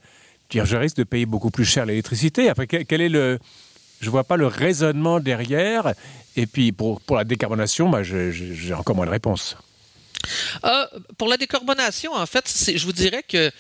je 0.53 0.77
risque 0.77 0.97
de 0.97 1.05
payer 1.05 1.27
beaucoup 1.27 1.51
plus 1.51 1.65
cher 1.65 1.87
l'électricité. 1.87 2.49
Après, 2.49 2.67
quel 2.67 3.01
est 3.01 3.09
le. 3.09 3.39
Je 4.01 4.07
ne 4.07 4.11
vois 4.11 4.25
pas 4.25 4.37
le 4.37 4.47
raisonnement 4.47 5.21
derrière. 5.21 5.95
Et 6.37 6.47
puis, 6.47 6.71
pour, 6.73 7.01
pour 7.01 7.17
la 7.17 7.25
décarbonation, 7.25 7.89
bah, 7.89 8.03
j'ai 8.03 8.75
encore 8.75 8.95
moins 8.95 9.07
de 9.07 9.11
réponses. 9.11 9.57
Euh, 10.65 10.87
pour 11.19 11.29
la 11.29 11.37
décarbonation, 11.37 12.13
en 12.13 12.27
fait, 12.27 12.73
je 12.77 12.85
vous 12.85 12.93
dirais 12.93 13.23
que 13.23 13.51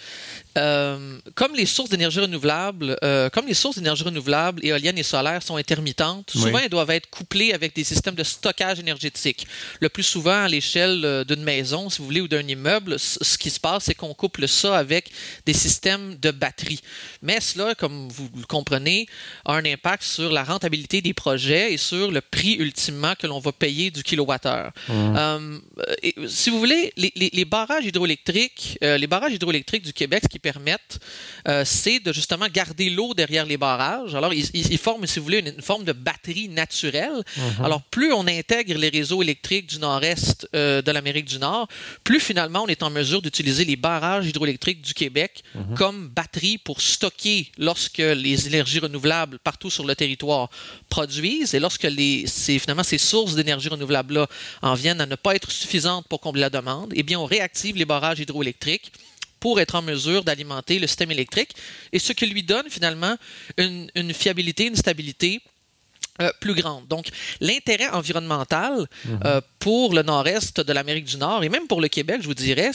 euh, 0.57 1.19
comme 1.35 1.55
les 1.55 1.67
sources 1.67 1.91
d'énergie 1.91 2.21
renouvelable, 2.21 2.97
euh, 3.05 3.29
comme 3.31 3.47
les 3.47 3.55
sources 3.55 3.77
d'énergie 3.77 4.05
renouvelable, 4.05 4.65
éoliennes 4.65 4.99
et 4.99 5.03
solaires 5.03 5.43
sont 5.43 5.57
intermittentes, 5.57 6.31
souvent 6.31 6.59
elles 6.59 6.71
doivent 6.71 6.91
être 6.91 7.11
couplées 7.11 7.53
avec 7.53 7.75
des 7.75 7.85
systèmes 7.85 8.15
de 8.15 8.25
stockage 8.25 8.79
énergétique. 8.79 9.47
Le 9.81 9.89
plus 9.89 10.03
souvent 10.03 10.45
à 10.45 10.49
l'échelle 10.49 11.03
euh, 11.05 11.25
d'une 11.25 11.43
maison, 11.43 11.91
si 11.91 11.99
vous 11.99 12.07
voulez, 12.07 12.21
ou 12.21 12.29
d'un 12.29 12.47
immeuble, 12.47 12.99
ce 12.99 13.37
qui 13.37 13.51
se 13.51 13.61
passe, 13.61 13.85
c'est 13.85 13.95
qu'on 13.95 14.15
couple 14.15 14.49
ça 14.49 14.79
avec 14.79 15.11
des 15.45 15.53
systèmes 15.53 16.17
de 16.17 16.31
batterie. 16.31 16.81
Mais 17.23 17.41
cela, 17.41 17.75
comme 17.75 18.09
vous 18.09 18.29
le 18.37 18.47
comprenez, 18.47 19.07
a 19.45 19.55
un 19.55 19.65
impact 19.65 20.05
sur 20.05 20.33
la 20.33 20.43
rentabilité 20.43 21.03
des 21.03 21.13
projets 21.13 21.73
et 21.73 21.77
sur 21.77 22.11
le 22.11 22.21
prix 22.21 22.55
ultimement 22.55 23.15
que 23.19 23.27
l'on 23.27 23.41
va 23.41 23.53
payer 23.53 23.91
du 23.91 24.03
kilowattheure. 24.03 24.73
Mmh. 24.89 25.59
si 26.29 26.51
vous 26.51 26.59
voulez, 26.59 26.93
les, 26.97 27.13
les, 27.15 27.31
les 27.33 27.45
barrages 27.45 27.85
hydroélectriques, 27.85 28.79
les 28.81 29.07
barrages 29.07 29.33
hydroélectriques 29.33 29.85
du 29.85 29.93
Québec, 29.93 30.23
ce 30.25 30.29
qui 30.29 30.39
permettent, 30.47 31.01
euh, 31.49 31.65
c'est 31.65 31.99
de 31.99 32.13
justement 32.13 32.47
garder 32.61 32.89
l'eau 32.89 33.15
derrière 33.15 33.47
les 33.47 33.57
barrages. 33.57 34.15
Alors, 34.15 34.33
ils, 34.33 34.79
forment, 34.79 35.07
si 35.07 35.19
vous 35.19 35.25
voulez, 35.25 35.41
une, 35.41 35.61
forme 35.61 35.85
de 35.85 35.93
batterie 35.93 36.49
naturelle. 36.49 37.21
Mhm. 37.37 37.65
Alors, 37.65 37.83
plus 37.83 38.13
on 38.13 38.27
intègre 38.29 38.75
les 38.79 38.91
réseaux 38.99 39.23
électriques 39.23 39.69
du 39.75 39.79
nord-est 39.81 40.49
euh, 40.55 40.83
de 40.83 40.91
l'Amérique 40.93 41.29
du 41.35 41.39
Nord, 41.39 41.67
plus 42.05 42.21
finalement 42.21 42.63
on 42.63 42.69
est 42.69 42.85
en 42.85 42.91
mesure 42.91 43.21
d'utiliser 43.23 43.65
les 43.65 43.77
barrages 43.77 44.27
hydroélectriques 44.27 44.83
du 44.83 44.95
Québec 44.95 45.43
mhm. 45.55 45.75
comme 45.75 46.09
batterie 46.09 46.59
pour 46.59 46.81
stocker 46.81 47.51
lorsque 47.59 48.05
les 48.25 48.47
énergies 48.47 48.79
renouvelables 48.79 49.39
partout 49.41 49.71
sur 49.71 49.85
le 49.85 49.95
territoire 49.97 50.49
produisent 50.89 51.55
et 51.55 51.61
lorsque 51.61 51.89
les, 51.99 52.27
finalement 52.65 52.85
ces 52.85 52.99
sources 52.99 53.35
d'énergie 53.35 53.69
renouvelable-là 53.69 54.27
en 54.63 54.75
viennent 54.75 55.01
à 55.01 55.07
ne 55.07 55.17
pas 55.17 55.35
être 55.35 55.51
suffisantes 55.51 56.07
pour 56.09 56.21
combler 56.21 56.43
la 56.43 56.51
demande, 56.51 56.93
eh 56.95 57.03
bien, 57.03 57.19
on 57.19 57.25
réactive 57.25 57.77
les 57.77 57.85
barrages 57.85 58.21
hydroélectriques 58.21 58.93
pour 59.47 59.61
être 59.61 59.77
en 59.77 59.83
mesure 59.83 60.25
d'alimenter 60.25 60.81
le 60.81 60.89
système 60.89 61.13
électrique, 61.13 61.53
et 61.93 62.01
ce 62.01 62.13
qui 62.13 62.27
lui 62.27 62.43
donne 62.43 62.69
finalement 62.69 63.17
une, 63.57 63.89
une 63.95 64.13
fiabilité, 64.13 64.67
une 64.67 64.75
stabilité 64.75 65.41
euh, 66.21 66.33
plus 66.41 66.55
grande. 66.55 66.89
Donc, 66.89 67.11
l'intérêt 67.41 67.89
environnemental 67.91 68.89
mhm. 69.05 69.21
euh, 69.25 69.41
pour 69.67 69.93
le 69.93 70.03
nord-est 70.03 70.61
de 70.61 70.73
l'Amérique 70.73 71.07
du 71.07 71.17
Nord 71.17 71.43
et 71.43 71.49
même 71.49 71.67
pour 71.67 71.81
le 71.81 71.89
Québec, 71.89 72.19
je 72.21 72.29
vous 72.29 72.35
dirais, 72.35 72.71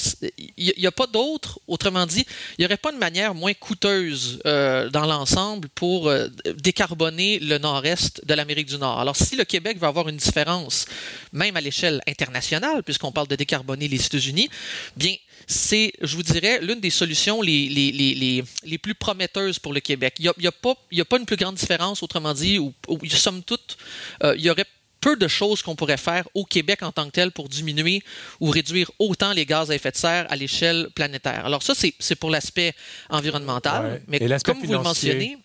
il 0.57 0.73
n'y 0.77 0.85
a 0.85 0.91
pas 0.91 1.07
d'autre, 1.07 1.57
autrement 1.65 2.05
dit, 2.05 2.25
il 2.57 2.61
n'y 2.61 2.65
aurait 2.65 2.75
pas 2.75 2.91
une 2.91 2.97
manière 2.97 3.33
moins 3.33 3.53
coûteuse 3.53 4.41
euh, 4.45 4.89
dans 4.89 5.05
l'ensemble 5.05 5.69
pour 5.69 6.11
décarboner 6.57 7.39
le 7.39 7.59
nord-est 7.59 8.25
de 8.25 8.33
l'Amérique 8.33 8.67
du 8.67 8.77
Nord. 8.77 8.99
Alors, 8.99 9.15
si 9.15 9.37
le 9.37 9.45
Québec 9.45 9.77
veut 9.79 9.87
avoir 9.87 10.09
une 10.09 10.17
différence, 10.17 10.83
même 11.31 11.55
à 11.55 11.61
l'échelle 11.61 12.01
internationale, 12.09 12.83
puisqu'on 12.83 13.13
parle 13.13 13.29
de 13.29 13.37
décarboner 13.37 13.87
les 13.87 14.05
États-Unis, 14.05 14.49
bien, 14.97 15.15
c'est, 15.47 15.93
je 16.01 16.17
vous 16.17 16.23
dirais, 16.23 16.59
l'une 16.61 16.81
des 16.81 16.89
solutions 16.89 17.41
les, 17.41 18.43
plus 18.83 18.95
prometteuses 18.95 19.59
pour 19.59 19.71
le 19.71 19.79
Québec. 19.79 20.15
Il 20.19 20.29
n'y 20.37 20.47
a, 20.47 20.51
pas, 20.51 20.75
une 21.17 21.25
plus 21.25 21.37
grande 21.37 21.55
différence, 21.55 22.03
autrement 22.03 22.33
dit, 22.33 22.59
où, 22.59 22.73
somme 23.07 23.43
toute, 23.43 23.77
euh, 24.25 24.35
il 24.37 24.43
y 24.43 24.49
aurait 24.49 24.65
peu 25.01 25.15
de 25.17 25.27
choses 25.27 25.61
qu'on 25.61 25.75
pourrait 25.75 25.97
faire 25.97 26.27
au 26.33 26.45
Québec 26.45 26.83
en 26.83 26.91
tant 26.91 27.05
que 27.05 27.11
tel 27.11 27.31
pour 27.31 27.49
diminuer 27.49 28.03
ou 28.39 28.49
réduire 28.49 28.89
autant 28.99 29.33
les 29.33 29.45
gaz 29.45 29.71
à 29.71 29.75
effet 29.75 29.91
de 29.91 29.97
serre 29.97 30.27
à 30.29 30.35
l'échelle 30.35 30.89
planétaire. 30.95 31.45
Alors 31.45 31.63
ça, 31.63 31.73
c'est 31.75 32.15
pour 32.15 32.29
l'aspect 32.29 32.73
environnemental. 33.09 34.01
Mais 34.07 34.19
comme 34.45 34.59
vous 34.59 34.71
le 34.71 34.79
mentionnez, 34.79 35.37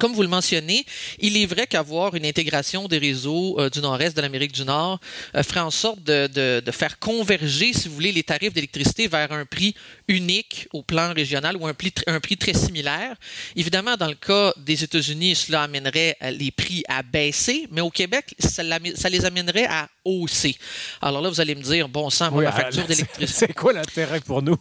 comme 0.00 0.12
vous 0.12 0.22
le 0.22 0.28
mentionnez, 0.28 0.84
il 1.20 1.36
est 1.36 1.46
vrai 1.46 1.68
qu'avoir 1.68 2.16
une 2.16 2.26
intégration 2.26 2.88
des 2.88 2.98
réseaux 2.98 3.60
euh, 3.60 3.70
du 3.70 3.80
nord-est 3.80 4.16
de 4.16 4.22
l'Amérique 4.22 4.50
du 4.52 4.64
Nord 4.64 4.98
euh, 5.36 5.42
ferait 5.44 5.60
en 5.60 5.70
sorte 5.70 6.02
de, 6.02 6.62
faire 6.72 6.98
converger, 6.98 7.72
si 7.72 7.88
vous 7.88 7.94
voulez, 7.94 8.10
les 8.10 8.24
tarifs 8.24 8.52
d'électricité 8.52 9.06
vers 9.06 9.30
un 9.30 9.44
prix 9.44 9.74
unique 10.08 10.68
au 10.72 10.82
plan 10.82 11.12
régional 11.14 11.56
ou 11.56 11.66
un 11.68 11.74
prix, 11.74 11.94
un 12.08 12.18
prix 12.18 12.36
très 12.36 12.54
similaire. 12.54 13.14
Évidemment, 13.54 13.96
dans 13.96 14.08
le 14.08 14.14
cas 14.14 14.52
des 14.56 14.82
États-Unis, 14.82 15.36
cela 15.36 15.62
amènerait 15.62 16.16
euh, 16.22 16.30
les 16.32 16.50
prix 16.50 16.82
à 16.88 17.04
baisser, 17.04 17.68
mais 17.70 17.80
au 17.80 17.90
Québec, 17.90 18.34
ça, 18.40 18.62
les 19.08 19.24
amènerait 19.24 19.66
à 19.66 19.88
hausser. 20.04 20.56
Alors 21.00 21.22
là, 21.22 21.28
vous 21.28 21.40
allez 21.40 21.54
me 21.54 21.62
dire, 21.62 21.88
bon 21.88 22.10
sang, 22.10 22.32
ma 22.32 22.50
facture 22.50 22.84
d'électricité. 22.84 23.26
C'est 23.46 23.54
quoi 23.54 23.72
l'intérêt 23.72 24.20
pour 24.20 24.42
nous? 24.42 24.56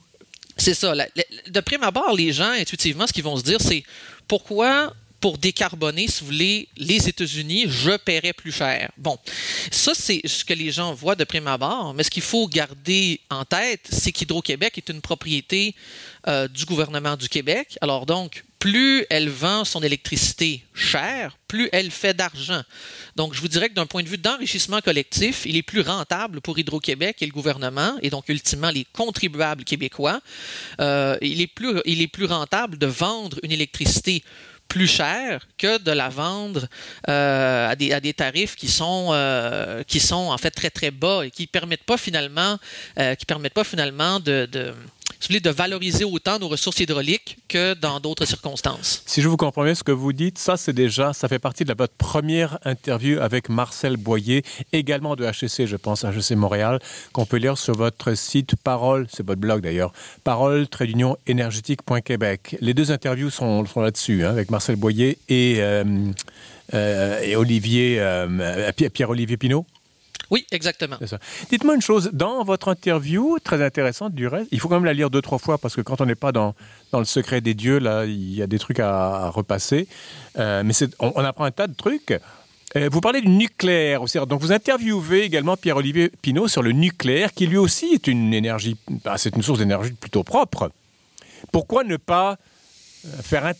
C'est 0.57 0.75
ça. 0.75 0.93
De 1.47 1.59
prime 1.61 1.83
abord, 1.83 2.15
les 2.15 2.31
gens, 2.31 2.51
intuitivement, 2.51 3.07
ce 3.07 3.13
qu'ils 3.13 3.23
vont 3.23 3.37
se 3.37 3.43
dire, 3.43 3.59
c'est 3.59 3.83
pourquoi 4.27 4.93
pour 5.23 5.37
décarboner, 5.37 6.09
si 6.09 6.19
vous 6.19 6.25
voulez, 6.25 6.67
les 6.75 7.07
États-Unis, 7.07 7.67
je 7.69 7.95
paierais 7.95 8.33
plus 8.33 8.51
cher. 8.51 8.91
Bon, 8.97 9.17
ça, 9.71 9.93
c'est 9.95 10.19
ce 10.25 10.43
que 10.43 10.53
les 10.53 10.69
gens 10.69 10.93
voient 10.93 11.15
de 11.15 11.23
prime 11.23 11.47
abord, 11.47 11.93
mais 11.93 12.03
ce 12.03 12.09
qu'il 12.09 12.21
faut 12.21 12.45
garder 12.45 13.21
en 13.29 13.45
tête, 13.45 13.87
c'est 13.89 14.11
qu'Hydro-Québec 14.11 14.77
est 14.77 14.89
une 14.89 14.99
propriété 14.99 15.75
euh, 16.27 16.49
du 16.49 16.65
gouvernement 16.65 17.15
du 17.15 17.29
Québec. 17.29 17.77
Alors 17.79 18.05
donc, 18.05 18.43
plus 18.59 19.05
elle 19.09 19.29
vend 19.29 19.63
son 19.63 19.81
électricité 19.81 20.63
chère, 20.73 21.37
plus 21.47 21.69
elle 21.71 21.91
fait 21.91 22.13
d'argent. 22.13 22.61
Donc, 23.15 23.33
je 23.33 23.39
vous 23.41 23.47
dirais 23.47 23.69
que 23.69 23.73
d'un 23.73 23.85
point 23.85 24.03
de 24.03 24.09
vue 24.09 24.17
d'enrichissement 24.17 24.79
collectif, 24.81 25.45
il 25.45 25.55
est 25.55 25.63
plus 25.63 25.81
rentable 25.81 26.41
pour 26.41 26.57
Hydro-Québec 26.59 27.17
et 27.21 27.25
le 27.25 27.31
gouvernement, 27.31 27.97
et 28.01 28.09
donc 28.09 28.27
ultimement 28.27 28.71
les 28.71 28.85
contribuables 28.91 29.63
québécois, 29.63 30.21
euh, 30.81 31.17
il, 31.21 31.41
est 31.41 31.47
plus, 31.47 31.79
il 31.85 32.01
est 32.01 32.07
plus 32.07 32.25
rentable 32.25 32.77
de 32.77 32.87
vendre 32.87 33.37
une 33.43 33.51
électricité 33.51 34.23
plus 34.67 34.87
cher 34.87 35.47
que 35.57 35.77
de 35.77 35.91
la 35.91 36.09
vendre 36.09 36.67
euh, 37.07 37.69
à, 37.69 37.75
des, 37.75 37.93
à, 37.93 37.99
des, 37.99 38.13
tarifs 38.13 38.55
qui 38.55 38.67
sont, 38.67 39.09
euh, 39.11 39.83
qui 39.83 39.99
sont 39.99 40.29
en 40.31 40.37
fait 40.37 40.51
très 40.51 40.69
très 40.69 40.91
bas 40.91 41.25
et 41.25 41.31
qui 41.31 41.45
permettent 41.47 41.83
pas 41.83 41.97
finalement, 41.97 42.57
euh, 42.99 43.15
qui 43.15 43.25
permettent 43.25 43.53
pas 43.53 43.63
finalement 43.63 44.19
de, 44.19 44.47
de 44.51 44.73
de 45.29 45.49
valoriser 45.49 46.03
autant 46.03 46.37
nos 46.37 46.47
ressources 46.47 46.79
hydrauliques 46.79 47.37
que 47.47 47.73
dans 47.73 47.99
d'autres 47.99 48.25
circonstances. 48.25 49.03
Si 49.05 49.21
je 49.21 49.27
vous 49.27 49.37
comprends 49.37 49.63
bien 49.63 49.73
ce 49.73 49.83
que 49.83 49.91
vous 49.91 50.13
dites, 50.13 50.37
ça 50.37 50.57
c'est 50.57 50.73
déjà, 50.73 51.13
ça 51.13 51.27
fait 51.27 51.39
partie 51.39 51.63
de 51.63 51.73
votre 51.73 51.93
première 51.93 52.59
interview 52.65 53.19
avec 53.19 53.49
Marcel 53.49 53.97
Boyer, 53.97 54.43
également 54.73 55.15
de 55.15 55.25
HEC, 55.25 55.65
je 55.65 55.75
pense, 55.75 56.03
HEC 56.03 56.37
Montréal, 56.37 56.79
qu'on 57.13 57.25
peut 57.25 57.37
lire 57.37 57.57
sur 57.57 57.75
votre 57.75 58.15
site 58.15 58.55
Parole, 58.63 59.07
c'est 59.11 59.25
votre 59.25 59.41
blog 59.41 59.61
d'ailleurs, 59.61 59.93
parole 60.23 60.67
énergétique.québec. 61.27 62.57
Les 62.59 62.73
deux 62.73 62.91
interviews 62.91 63.29
sont, 63.29 63.63
là-dessus, 63.75 64.25
hein, 64.25 64.29
avec 64.29 64.51
Marcel 64.51 64.75
Boyer 64.75 65.17
et, 65.29 65.55
euh, 65.59 65.83
euh, 66.73 67.21
et 67.21 67.35
Olivier, 67.35 67.97
euh, 67.99 68.71
Pierre-Olivier 68.93 69.37
Pinault. 69.37 69.65
Oui, 70.29 70.47
exactement. 70.51 70.97
Dites-moi 71.49 71.75
une 71.75 71.81
chose, 71.81 72.09
dans 72.13 72.43
votre 72.43 72.69
interview, 72.69 73.37
très 73.43 73.63
intéressante 73.63 74.13
du 74.13 74.27
reste, 74.27 74.47
il 74.51 74.59
faut 74.59 74.67
quand 74.67 74.75
même 74.75 74.85
la 74.85 74.93
lire 74.93 75.09
deux, 75.09 75.21
trois 75.21 75.37
fois 75.37 75.57
parce 75.57 75.75
que 75.75 75.81
quand 75.81 76.01
on 76.01 76.05
n'est 76.05 76.15
pas 76.15 76.31
dans, 76.31 76.55
dans 76.91 76.99
le 76.99 77.05
secret 77.05 77.41
des 77.41 77.53
dieux, 77.53 77.77
là, 77.77 78.05
il 78.05 78.33
y 78.33 78.41
a 78.41 78.47
des 78.47 78.59
trucs 78.59 78.79
à, 78.79 79.29
repasser. 79.29 79.87
Euh, 80.39 80.63
mais 80.65 80.73
on, 80.99 81.23
apprend 81.23 81.43
un 81.43 81.51
tas 81.51 81.67
de 81.67 81.75
trucs. 81.75 82.17
Euh, 82.75 82.89
vous 82.91 83.01
parlez 83.01 83.21
du 83.21 83.29
nucléaire. 83.29 84.01
Donc 84.27 84.41
vous 84.41 84.51
interviewez 84.51 85.21
également 85.21 85.57
Pierre-Olivier 85.57 86.09
Pinault 86.21 86.47
sur 86.47 86.63
le 86.63 86.71
nucléaire, 86.71 87.33
qui 87.33 87.45
lui 87.45 87.57
aussi 87.57 87.87
est 87.93 88.07
une 88.07 88.33
énergie, 88.33 88.77
bah, 89.03 89.15
c'est 89.17 89.35
une 89.35 89.43
source 89.43 89.59
d'énergie 89.59 89.91
plutôt 89.91 90.23
propre. 90.23 90.71
Pourquoi 91.51 91.83
ne 91.83 91.97
pas 91.97 92.37
euh, 93.05 93.09
faire, 93.21 93.53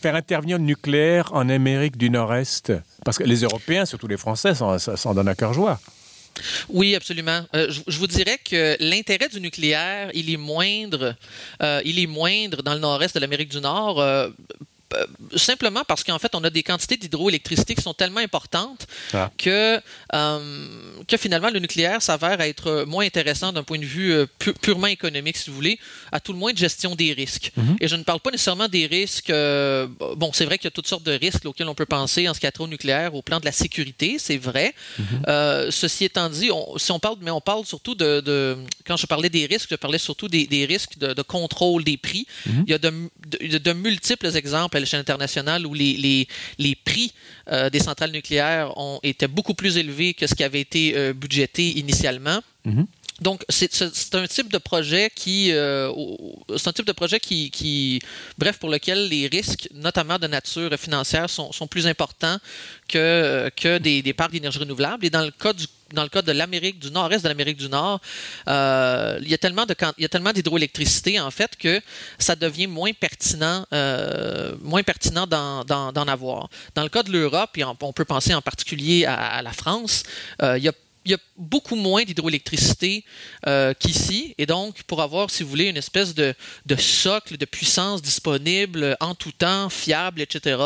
faire 0.00 0.14
intervenir 0.14 0.58
le 0.58 0.64
nucléaire 0.64 1.30
en 1.32 1.48
Amérique 1.48 1.96
du 1.96 2.10
Nord-Est? 2.10 2.72
Parce 3.04 3.18
que 3.18 3.24
les 3.24 3.40
Européens, 3.40 3.84
surtout 3.84 4.06
les 4.06 4.18
Français, 4.18 4.54
s'en 4.54 5.14
donnent 5.14 5.26
à 5.26 5.34
cœur 5.34 5.54
joie. 5.54 5.80
Oui, 6.68 6.94
absolument. 6.94 7.44
Euh, 7.54 7.70
je, 7.86 7.98
vous 7.98 8.06
dirais 8.06 8.38
que 8.38 8.76
l'intérêt 8.80 9.28
du 9.28 9.40
nucléaire, 9.40 10.10
il 10.14 10.30
est 10.30 10.36
moindre, 10.36 11.14
euh, 11.62 11.80
il 11.84 11.98
est 11.98 12.06
moindre 12.06 12.62
dans 12.62 12.74
le 12.74 12.80
nord-est 12.80 13.14
de 13.14 13.20
l'Amérique 13.20 13.50
du 13.50 13.60
Nord. 13.60 14.00
Euh, 14.00 14.28
simplement 15.36 15.82
parce 15.86 16.02
qu'en 16.04 16.18
fait, 16.18 16.34
on 16.34 16.42
a 16.44 16.50
des 16.50 16.62
quantités 16.62 16.96
d'hydroélectricité 16.96 17.74
qui 17.74 17.82
sont 17.82 17.94
tellement 17.94 18.20
importantes 18.20 18.86
ah. 19.12 19.30
que, 19.38 19.80
euh, 20.14 21.02
que 21.06 21.16
finalement, 21.16 21.50
le 21.50 21.60
nucléaire 21.60 22.02
s'avère 22.02 22.40
être 22.40 22.84
moins 22.86 23.04
intéressant 23.04 23.52
d'un 23.52 23.62
point 23.62 23.78
de 23.78 23.84
vue 23.84 24.12
euh, 24.12 24.26
purement 24.60 24.88
économique, 24.88 25.36
si 25.36 25.50
vous 25.50 25.56
voulez, 25.56 25.78
à 26.12 26.20
tout 26.20 26.32
le 26.32 26.38
moins 26.38 26.52
de 26.52 26.58
gestion 26.58 26.94
des 26.94 27.12
risques. 27.12 27.52
Mhm. 27.56 27.76
Et 27.80 27.88
je 27.88 27.96
ne 27.96 28.02
parle 28.02 28.20
pas 28.20 28.30
nécessairement 28.30 28.68
des 28.68 28.86
risques. 28.86 29.30
bon, 29.30 30.30
c'est 30.32 30.44
vrai 30.44 30.58
qu'il 30.58 30.66
y 30.66 30.68
a 30.68 30.72
toutes 30.72 30.88
sortes 30.88 31.04
de 31.04 31.12
risques 31.12 31.44
auxquels 31.46 31.68
on 31.68 31.74
peut 31.74 31.86
penser 31.86 32.28
en 32.28 32.34
ce 32.34 32.40
qui 32.40 32.46
a 32.46 32.52
trait 32.52 32.64
au 32.64 32.68
nucléaire, 32.68 33.14
au 33.14 33.22
plan 33.22 33.40
de 33.40 33.44
la 33.44 33.52
sécurité, 33.52 34.16
c'est 34.18 34.38
vrai. 34.38 34.74
Mhm. 34.98 35.70
ceci 35.70 36.04
étant 36.04 36.28
dit, 36.28 36.50
si 36.76 36.92
on 36.92 36.98
parle, 36.98 37.16
mais 37.20 37.30
on 37.30 37.40
parle 37.40 37.64
surtout 37.64 37.94
de, 37.94 38.56
quand 38.86 38.96
je 38.96 39.06
parlais 39.06 39.28
des 39.28 39.46
risques, 39.46 39.68
je 39.70 39.76
parlais 39.76 39.98
surtout 39.98 40.28
des, 40.28 40.66
risques 40.66 40.98
de, 40.98 41.22
contrôle 41.22 41.84
des 41.84 41.96
prix. 41.96 42.26
Mhm. 42.46 42.64
Il 42.66 42.70
y 42.70 42.74
a 42.74 42.78
de, 42.78 42.92
de 43.58 43.72
multiples 43.72 44.34
exemples 44.36 44.79
l'échelle 44.80 45.00
internationale 45.00 45.66
où 45.66 45.74
les, 45.74 46.26
les, 46.58 46.74
prix 46.74 47.12
euh, 47.48 47.70
des 47.70 47.80
centrales 47.80 48.10
nucléaires 48.10 48.76
ont, 48.76 49.00
étaient 49.02 49.28
beaucoup 49.28 49.54
plus 49.54 49.76
élevés 49.76 50.14
que 50.14 50.26
ce 50.26 50.34
qui 50.34 50.44
avait 50.44 50.60
été 50.60 50.96
euh, 50.96 51.12
budgété 51.12 51.78
initialement. 51.78 52.40
Mm-hmm. 52.66 52.86
Donc, 53.20 53.44
c'est 53.50 54.14
un 54.14 54.26
type 54.26 54.50
de 54.50 54.56
projet 54.56 55.10
qui, 55.14 55.52
euh, 55.52 55.92
c'est 56.56 56.68
un 56.68 56.72
type 56.72 56.86
de 56.86 56.92
projet 56.92 57.20
qui, 57.20 57.50
qui, 57.50 58.00
bref, 58.38 58.58
pour 58.58 58.70
lequel 58.70 59.08
les 59.08 59.26
risques, 59.26 59.68
notamment 59.74 60.18
de 60.18 60.26
nature 60.26 60.74
financière, 60.78 61.28
sont, 61.28 61.52
sont 61.52 61.66
plus 61.66 61.86
importants 61.86 62.38
que, 62.88 63.50
que 63.54 63.76
des, 63.76 64.00
des 64.00 64.14
parcs 64.14 64.32
d'énergie 64.32 64.58
renouvelable. 64.58 65.04
Et 65.04 65.10
dans 65.10 65.22
le 65.22 65.30
cas 65.32 65.52
du 65.52 65.66
dans 65.92 66.02
le 66.02 66.08
cas 66.08 66.22
de 66.22 66.32
l'Amérique 66.32 66.78
du 66.78 66.90
Nord-Est 66.90 67.22
de 67.22 67.28
l'Amérique 67.28 67.56
du 67.56 67.68
Nord, 67.68 68.00
euh, 68.48 69.18
il 69.22 69.28
y 69.28 69.34
a 69.34 69.38
tellement 69.38 69.66
de 69.66 69.74
il 69.98 70.02
y 70.02 70.04
a 70.04 70.08
tellement 70.08 70.32
d'hydroélectricité 70.32 71.20
en 71.20 71.30
fait 71.30 71.56
que 71.56 71.80
ça 72.18 72.36
devient 72.36 72.66
moins 72.66 72.92
pertinent, 72.92 73.64
euh, 73.72 74.54
moins 74.62 74.82
pertinent 74.82 75.26
d'en 75.26 76.08
avoir. 76.08 76.48
Dans 76.74 76.82
le 76.82 76.88
cas 76.88 77.02
de 77.02 77.12
l'Europe, 77.12 77.58
on, 77.80 77.92
peut 77.92 78.04
penser 78.04 78.34
en 78.34 78.42
particulier 78.42 79.04
à, 79.06 79.42
la 79.42 79.52
France, 79.52 80.02
euh, 80.42 80.58
il 80.58 80.64
y 80.64 80.68
a 80.68 80.72
il 81.04 81.12
y 81.12 81.14
a 81.14 81.18
beaucoup 81.36 81.76
moins 81.76 82.04
d'hydroélectricité 82.04 83.04
euh, 83.46 83.72
qu'ici. 83.72 84.34
Et 84.38 84.46
donc, 84.46 84.82
pour 84.82 85.00
avoir, 85.00 85.30
si 85.30 85.42
vous 85.42 85.48
voulez, 85.48 85.68
une 85.68 85.76
espèce 85.76 86.14
de, 86.14 86.34
de, 86.66 86.76
socle 86.76 87.36
de 87.36 87.44
puissance 87.46 88.02
disponible 88.02 88.96
en 89.00 89.14
tout 89.14 89.32
temps, 89.32 89.70
fiable, 89.70 90.20
etc., 90.20 90.56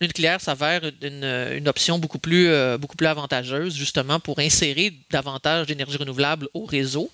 le 0.00 0.06
nucléaire 0.06 0.40
s'avère 0.40 0.80
une, 1.02 1.68
option 1.68 1.98
beaucoup 1.98 2.18
plus, 2.18 2.48
euh, 2.48 2.78
beaucoup 2.78 2.96
plus 2.96 3.06
avantageuse, 3.06 3.74
justement, 3.74 4.18
pour 4.18 4.38
insérer 4.38 4.94
davantage 5.10 5.66
d'énergie 5.66 5.98
renouvelable 5.98 6.48
au 6.54 6.64
réseau. 6.64 7.10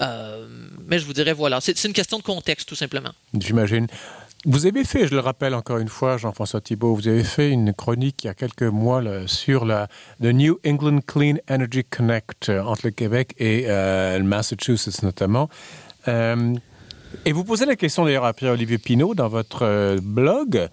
Euh, 0.00 0.46
mais 0.86 0.98
je 0.98 1.06
vous 1.06 1.14
dirais, 1.14 1.32
voilà, 1.32 1.60
c'est 1.60 1.82
une 1.84 1.92
question 1.92 2.18
de 2.18 2.22
contexte, 2.22 2.68
tout 2.68 2.74
simplement. 2.74 3.10
J'imagine. 3.38 3.86
Vous 4.44 4.66
avez 4.66 4.84
fait, 4.84 5.08
je 5.08 5.14
le 5.14 5.20
rappelle 5.20 5.52
encore 5.52 5.78
une 5.78 5.88
fois, 5.88 6.16
Jean-François 6.16 6.60
Thibault, 6.60 6.94
vous 6.94 7.08
avez 7.08 7.24
fait 7.24 7.50
une 7.50 7.74
chronique 7.74 8.22
il 8.22 8.28
y 8.28 8.30
a 8.30 8.34
quelques 8.34 8.62
mois 8.62 9.02
sur 9.26 9.64
la 9.64 9.88
the 10.22 10.26
New 10.26 10.60
England 10.64 11.00
Clean 11.08 11.38
Energy 11.50 11.82
Connect 11.82 12.17
euh, 12.48 12.62
entre 12.62 12.86
le 12.86 12.90
Québec 12.90 13.34
et 13.38 13.66
euh, 13.66 14.18
le 14.18 14.24
Massachusetts 14.24 15.02
notamment. 15.02 15.48
Euh, 16.08 16.54
et 17.24 17.32
vous 17.32 17.44
posez 17.44 17.64
la 17.66 17.76
question 17.76 18.04
d'ailleurs 18.04 18.24
à 18.24 18.34
Pierre-Olivier 18.34 18.78
Pinault 18.78 19.14
dans 19.14 19.28
votre 19.28 19.98
blog 20.02 20.68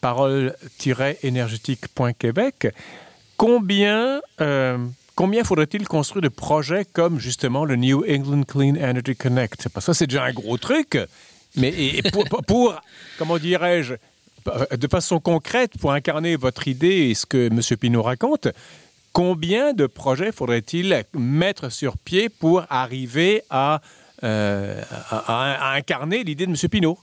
parole-énergétique.québec. 0.00 2.68
Combien 3.36 4.22
Combien 5.14 5.44
faudrait-il 5.44 5.86
construire 5.88 6.22
de 6.22 6.28
projets 6.28 6.84
comme 6.84 7.18
justement 7.18 7.64
le 7.64 7.76
New 7.76 8.04
England 8.06 8.42
Clean 8.42 8.76
Energy 8.76 9.16
Connect? 9.16 9.70
Parce 9.70 9.86
que 9.86 9.94
c'est 9.94 10.06
déjà 10.06 10.24
un 10.24 10.32
gros 10.32 10.58
truc. 10.58 10.98
Mais 11.56 12.02
pour, 12.12 12.24
pour 12.46 12.78
comment 13.16 13.38
dirais-je, 13.38 13.94
de 14.76 14.88
façon 14.88 15.20
concrète, 15.20 15.72
pour 15.80 15.92
incarner 15.92 16.36
votre 16.36 16.68
idée 16.68 17.08
et 17.08 17.14
ce 17.14 17.26
que 17.26 17.46
M. 17.46 17.60
Pinault 17.78 18.02
raconte, 18.02 18.48
combien 19.16 19.72
de 19.72 19.86
projets 19.86 20.30
faudrait-il 20.30 21.02
mettre 21.14 21.72
sur 21.72 21.96
pied 21.96 22.28
pour 22.28 22.64
arriver 22.68 23.40
à, 23.48 23.80
euh, 24.22 24.82
incarner 25.74 26.22
l'idée 26.22 26.44
de 26.44 26.50
M. 26.50 26.68
Pinault? 26.68 26.98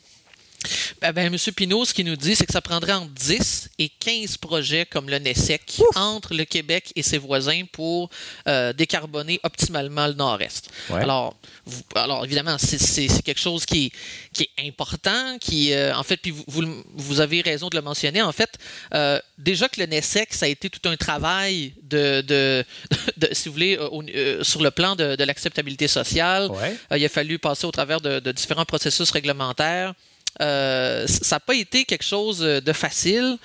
Ben, 1.01 1.11
ben, 1.11 1.33
M. 1.33 1.37
Pinault, 1.55 1.85
ce 1.85 1.93
qu'il 1.93 2.05
nous 2.05 2.15
dit, 2.15 2.35
c'est 2.35 2.45
que 2.45 2.53
ça 2.53 2.61
prendrait 2.61 2.93
entre 2.93 3.11
10 3.11 3.69
et 3.79 3.89
15 3.89 4.37
projets 4.37 4.85
comme 4.85 5.09
le 5.09 5.19
NESEC 5.19 5.81
entre 5.95 6.33
le 6.33 6.45
Québec 6.45 6.91
et 6.95 7.03
ses 7.03 7.17
voisins 7.17 7.63
pour 7.71 8.09
euh, 8.47 8.73
décarboner 8.73 9.39
optimalement 9.43 10.07
le 10.07 10.13
nord-est. 10.13 10.69
Ouais. 10.89 11.01
Alors, 11.01 11.35
vous, 11.65 11.81
alors, 11.95 12.23
évidemment, 12.25 12.57
c'est 12.57 13.07
quelque 13.23 13.39
chose 13.39 13.65
qui, 13.65 13.91
qui 14.33 14.43
est 14.43 14.67
important, 14.67 15.37
qui, 15.39 15.73
euh, 15.73 15.95
en 15.95 16.03
fait, 16.03 16.17
puis 16.17 16.31
vous, 16.31 16.43
vous, 16.47 16.83
vous, 16.93 17.19
avez 17.19 17.41
raison 17.41 17.69
de 17.69 17.75
le 17.75 17.81
mentionner. 17.81 18.21
En 18.21 18.31
fait, 18.31 18.57
euh, 18.93 19.19
déjà 19.37 19.69
que 19.69 19.79
le 19.79 19.87
NESEC, 19.87 20.33
ça 20.33 20.45
a 20.45 20.49
été 20.49 20.69
tout 20.69 20.87
un 20.87 20.95
travail 20.95 21.73
de, 21.83 22.21
de, 22.21 22.65
de 23.17 23.29
si 23.31 23.49
vous 23.49 23.53
voulez, 23.53 23.77
au, 23.77 24.03
sur 24.43 24.61
le 24.61 24.71
plan 24.71 24.95
de, 24.95 25.15
de 25.15 25.23
l'acceptabilité 25.23 25.87
sociale. 25.87 26.49
Ouais. 26.51 26.75
il 26.97 27.05
a 27.05 27.09
fallu 27.09 27.39
passer 27.39 27.65
au 27.65 27.71
travers 27.71 28.01
de, 28.01 28.19
de 28.19 28.31
différents 28.31 28.65
processus 28.65 29.11
réglementaires. 29.11 29.93
Euh, 30.41 31.05
ça 31.07 31.35
n'a 31.35 31.39
pas 31.39 31.55
été 31.55 31.85
quelque 31.85 32.03
chose 32.03 32.39
de 32.39 32.73
facile. 32.73 33.37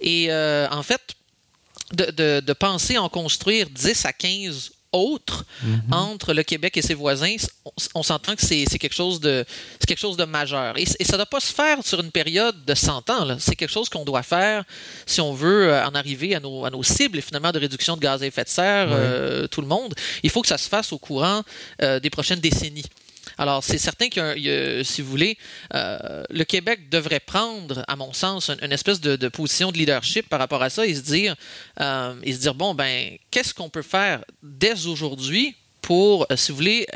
Et 0.00 0.26
euh, 0.30 0.68
en 0.70 0.82
fait, 0.82 1.00
de, 1.92 2.06
de, 2.06 2.40
de, 2.40 2.52
penser 2.52 2.98
en 2.98 3.08
construire 3.08 3.68
10 3.70 4.06
à 4.06 4.12
15 4.12 4.72
autres 4.92 5.44
mm 5.62 5.74
-hmm. 5.74 5.94
entre 5.94 6.34
le 6.34 6.42
Québec 6.42 6.76
et 6.76 6.82
ses 6.82 6.94
voisins, 6.94 7.36
on, 7.64 7.72
on 7.94 8.02
s'entend 8.02 8.34
que 8.36 8.42
c'est 8.42 8.66
quelque, 8.78 8.94
chose 8.94 9.20
de, 9.20 9.44
quelque 9.86 9.98
chose 10.06 10.16
de 10.16 10.24
majeur. 10.24 10.76
Et, 10.78 10.82
et 11.00 11.04
ça 11.04 11.12
ne 11.12 11.18
doit 11.18 11.26
pas 11.36 11.40
se 11.40 11.52
faire 11.52 11.78
sur 11.84 11.98
une 12.00 12.10
période 12.10 12.64
de 12.64 12.74
100 12.74 13.10
ans. 13.10 13.36
C'est 13.38 13.56
quelque 13.56 13.72
chose 13.78 13.88
qu'on 13.88 14.04
doit 14.04 14.22
faire 14.22 14.64
si 15.06 15.20
on 15.20 15.32
veut 15.32 15.62
euh, 15.68 15.86
en 15.88 15.94
arriver 15.94 16.34
à 16.34 16.40
nos, 16.40 16.64
à 16.64 16.70
nos 16.70 16.82
cibles 16.82 17.20
finalement 17.22 17.52
de 17.52 17.58
réduction 17.66 17.96
de 17.96 18.02
gaz 18.02 18.22
à 18.22 18.26
effet 18.26 18.44
de 18.44 18.48
serre, 18.60 18.88
oui. 18.88 18.94
euh, 18.96 19.46
tout 19.52 19.62
le 19.66 19.68
monde. 19.68 19.92
Il 20.22 20.30
faut 20.30 20.42
que 20.42 20.48
ça 20.54 20.58
se 20.58 20.68
fasse 20.68 20.92
au 20.92 20.98
courant 20.98 21.40
euh, 21.82 21.98
des 22.04 22.10
prochaines 22.10 22.40
décennies. 22.40 22.88
Alors, 23.38 23.62
c'est 23.64 23.78
certain 23.78 24.08
que, 24.08 24.82
si 24.84 25.02
vous 25.02 25.10
voulez, 25.10 25.38
euh, 25.74 26.22
le 26.30 26.44
Québec 26.44 26.88
devrait 26.90 27.20
prendre, 27.20 27.84
à 27.88 27.96
mon 27.96 28.12
sens, 28.12 28.50
une, 28.50 28.72
espèce 28.72 29.00
de, 29.00 29.28
position 29.28 29.72
de 29.72 29.78
leadership 29.78 30.28
par 30.28 30.38
rapport 30.38 30.62
à 30.62 30.70
ça 30.70 30.86
et 30.86 30.94
se 30.94 31.00
dire, 31.00 31.34
euh, 31.80 32.14
et 32.22 32.32
se 32.32 32.38
dire 32.38 32.54
bon, 32.54 32.74
ben, 32.74 33.16
qu'est-ce 33.30 33.54
qu'on 33.54 33.68
peut 33.68 33.82
faire 33.82 34.24
dès 34.42 34.86
aujourd'hui 34.86 35.56
pour, 35.80 36.26
euh, 36.30 36.36
si 36.36 36.52
vous 36.52 36.56
voulez, 36.56 36.86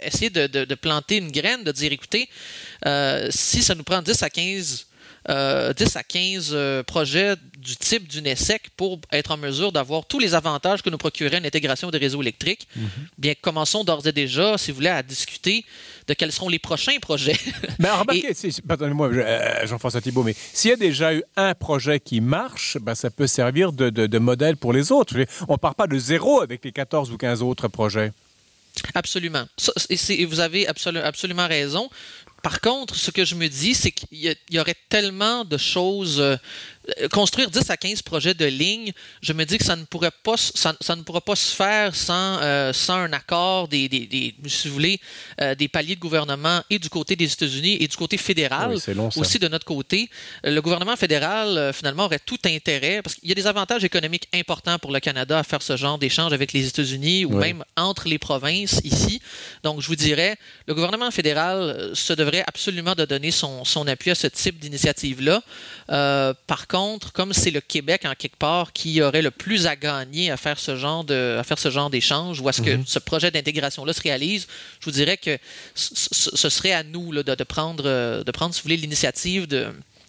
essayer 0.00 0.30
de, 0.30 0.74
planter 0.74 1.16
une 1.16 1.30
graine, 1.30 1.64
de 1.64 1.72
dire, 1.72 1.92
écoutez, 1.92 2.28
si 3.30 3.62
ça 3.62 3.74
nous 3.74 3.84
prend 3.84 4.02
10 4.02 4.22
à 4.22 4.30
15 4.30 4.88
euh, 5.30 5.74
10 5.74 5.96
à 5.96 6.02
15 6.02 6.50
euh, 6.52 6.82
projets 6.82 7.36
du 7.58 7.76
type 7.76 8.06
du 8.08 8.22
NESEC 8.22 8.70
pour 8.76 9.00
être 9.12 9.32
en 9.32 9.36
mesure 9.36 9.72
d'avoir 9.72 10.06
tous 10.06 10.18
les 10.18 10.34
avantages 10.34 10.80
que 10.82 10.90
nous 10.90 10.98
procurerait 10.98 11.38
une 11.38 11.46
intégration 11.46 11.90
des 11.90 11.98
réseaux 11.98 12.22
électriques. 12.22 12.68
Mm 12.76 12.80
-hmm. 12.82 12.88
Bien, 13.18 13.34
commençons 13.40 13.82
d'ores 13.84 14.06
et 14.06 14.12
déjà, 14.12 14.56
si 14.58 14.70
vous 14.70 14.76
voulez, 14.76 14.88
à 14.88 15.02
discuter 15.02 15.64
de 16.08 16.14
quels 16.14 16.32
seront 16.32 16.48
les 16.48 16.58
prochains 16.58 16.98
projets. 17.08 17.38
mais 17.82 17.90
remarquez, 17.90 18.30
et... 18.30 18.62
pardonnez-moi, 18.66 19.08
euh, 19.08 19.66
Jean-François 19.68 20.00
Thibault, 20.00 20.24
mais 20.28 20.36
s'il 20.58 20.70
y 20.70 20.74
a 20.74 20.76
déjà 20.88 21.08
eu 21.16 21.22
un 21.36 21.54
projet 21.66 21.98
qui 22.08 22.18
marche, 22.20 22.78
ben, 22.86 22.94
ça 22.94 23.10
peut 23.10 23.26
servir 23.40 23.66
de, 23.72 23.86
de, 23.90 24.06
de 24.14 24.18
modèle 24.30 24.56
pour 24.56 24.72
les 24.72 24.86
autres. 24.96 25.14
On 25.48 25.54
ne 25.58 25.62
part 25.66 25.74
pas 25.80 25.88
de 25.94 25.98
zéro 25.98 26.32
avec 26.46 26.64
les 26.64 26.72
14 26.72 27.10
ou 27.12 27.16
15 27.16 27.42
autres 27.42 27.68
projets. 27.68 28.12
Absolument. 28.94 29.46
Et 29.90 30.24
vous 30.24 30.40
avez 30.40 30.66
absolu 30.68 30.98
absolument 30.98 31.48
raison. 31.48 31.90
Par 32.42 32.60
contre, 32.60 32.94
ce 32.94 33.10
que 33.10 33.24
je 33.24 33.34
me 33.34 33.48
dis, 33.48 33.74
c'est 33.74 33.90
qu'il 33.90 34.08
y, 34.12 34.32
y, 34.50 34.58
aurait 34.60 34.76
tellement 34.88 35.44
de 35.44 35.56
choses 35.56 36.20
euh, 36.20 36.36
construire 37.10 37.50
10 37.50 37.70
à 37.70 37.76
15 37.76 38.02
projets 38.02 38.34
de 38.34 38.46
ligne, 38.46 38.92
je 39.22 39.32
me 39.32 39.44
dis 39.44 39.58
que 39.58 39.64
ça 39.64 39.76
ne 39.76 39.84
pourrait 39.84 40.12
pas, 40.22 40.36
ça, 40.36 40.74
ça 40.80 40.96
ne 40.96 41.02
pourra 41.02 41.20
pas 41.20 41.36
se 41.36 41.54
faire 41.54 41.94
sans, 41.94 42.38
euh, 42.40 42.72
sans 42.72 42.94
un 42.94 43.12
accord 43.12 43.68
des, 43.68 43.88
des, 43.88 44.06
des, 44.06 44.34
si 44.46 44.68
vous 44.68 44.74
voulez, 44.74 45.00
euh, 45.40 45.54
des 45.54 45.68
paliers 45.68 45.96
de 45.96 46.00
gouvernement 46.00 46.62
et 46.70 46.78
du 46.78 46.88
côté 46.88 47.16
des 47.16 47.30
États-Unis 47.30 47.76
et 47.80 47.88
du 47.88 47.96
côté 47.96 48.16
fédéral 48.16 48.74
oui, 48.74 48.94
long, 48.94 49.10
aussi 49.16 49.38
de 49.38 49.48
notre 49.48 49.64
côté. 49.64 50.08
Le 50.44 50.60
gouvernement 50.60 50.96
fédéral, 50.96 51.58
euh, 51.58 51.72
finalement, 51.72 52.04
aurait 52.04 52.20
tout 52.20 52.38
intérêt, 52.44 53.02
parce 53.02 53.16
qu'il 53.16 53.28
y 53.28 53.32
a 53.32 53.34
des 53.34 53.46
avantages 53.46 53.84
économiques 53.84 54.28
importants 54.32 54.78
pour 54.78 54.92
le 54.92 55.00
Canada 55.00 55.38
à 55.38 55.42
faire 55.42 55.62
ce 55.62 55.76
genre 55.76 55.98
d'échange 55.98 56.32
avec 56.32 56.52
les 56.52 56.66
États-Unis 56.66 57.24
ou 57.24 57.34
oui. 57.34 57.38
même 57.38 57.64
entre 57.76 58.08
les 58.08 58.18
provinces 58.18 58.80
ici. 58.84 59.20
Donc, 59.62 59.80
je 59.80 59.86
vous 59.86 59.96
dirais, 59.96 60.36
le 60.66 60.74
gouvernement 60.74 61.10
fédéral 61.10 61.58
euh, 61.58 61.94
se 61.94 62.12
devrait 62.12 62.27
absolument 62.46 62.94
de 62.94 63.04
donner 63.04 63.30
son, 63.30 63.64
son 63.64 63.86
appui 63.86 64.10
à 64.10 64.14
ce 64.14 64.26
type 64.26 64.58
d'initiative-là. 64.58 65.42
Euh, 65.90 66.34
par 66.46 66.66
contre, 66.66 67.12
comme 67.12 67.32
c'est 67.32 67.50
le 67.50 67.60
Québec 67.60 68.04
en 68.04 68.14
quelque 68.14 68.36
part 68.36 68.72
qui 68.72 69.02
aurait 69.02 69.22
le 69.22 69.30
plus 69.30 69.66
à 69.66 69.76
gagner 69.76 70.30
à 70.30 70.36
faire 70.36 70.58
ce 70.58 70.76
genre 70.76 71.04
de, 71.04 71.36
à 71.38 71.44
faire 71.44 71.58
ce 71.58 71.70
genre 71.70 71.90
d'échange, 71.90 72.40
ou 72.40 72.48
à 72.48 72.52
ce 72.52 72.62
que 72.62 72.70
mm 72.70 72.82
-hmm. 72.82 72.86
ce 72.86 72.98
projet 72.98 73.30
d'intégration-là 73.30 73.92
se 73.92 74.02
réalise, 74.02 74.46
je 74.80 74.84
vous 74.86 74.96
dirais 75.00 75.16
que 75.16 75.34
ce 75.74 76.48
serait 76.56 76.72
à 76.72 76.82
nous 76.82 77.12
là, 77.12 77.22
de, 77.22 77.34
de, 77.34 77.44
prendre, 77.44 77.84
de 78.28 78.32
prendre, 78.32 78.54
si 78.54 78.60
vous 78.60 78.64
voulez, 78.68 78.76
l'initiative 78.86 79.46
de 79.46 79.62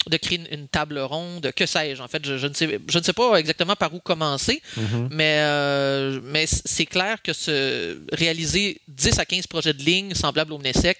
de 0.07 0.17
créer 0.17 0.39
une, 0.39 0.47
une, 0.59 0.67
table 0.67 0.97
ronde, 0.99 1.51
que 1.55 1.65
sais-je. 1.65 2.01
En 2.01 2.07
fait, 2.07 2.25
je, 2.25 2.37
je, 2.37 2.47
ne 2.47 2.53
sais, 2.53 2.79
je 2.87 2.99
ne 2.99 3.03
sais 3.03 3.13
pas 3.13 3.35
exactement 3.35 3.75
par 3.75 3.93
où 3.93 3.99
commencer, 3.99 4.61
mm 4.77 4.81
-hmm. 4.81 5.07
mais, 5.11 5.35
euh, 5.39 6.19
mais 6.23 6.45
c'est 6.47 6.85
clair 6.85 7.21
que 7.21 7.33
se 7.33 7.97
réaliser 8.13 8.79
10 8.87 9.19
à 9.19 9.25
15 9.25 9.47
projets 9.47 9.73
de 9.73 9.83
ligne 9.83 10.13
semblables 10.13 10.53
au 10.53 10.57
MNESEC, 10.57 10.97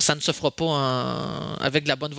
ça 0.00 0.14
ne 0.14 0.20
se 0.20 0.32
fera 0.32 0.50
pas 0.50 0.64
en... 0.64 1.54
avec 1.60 1.88
la 1.88 1.96
bonne 1.96 2.14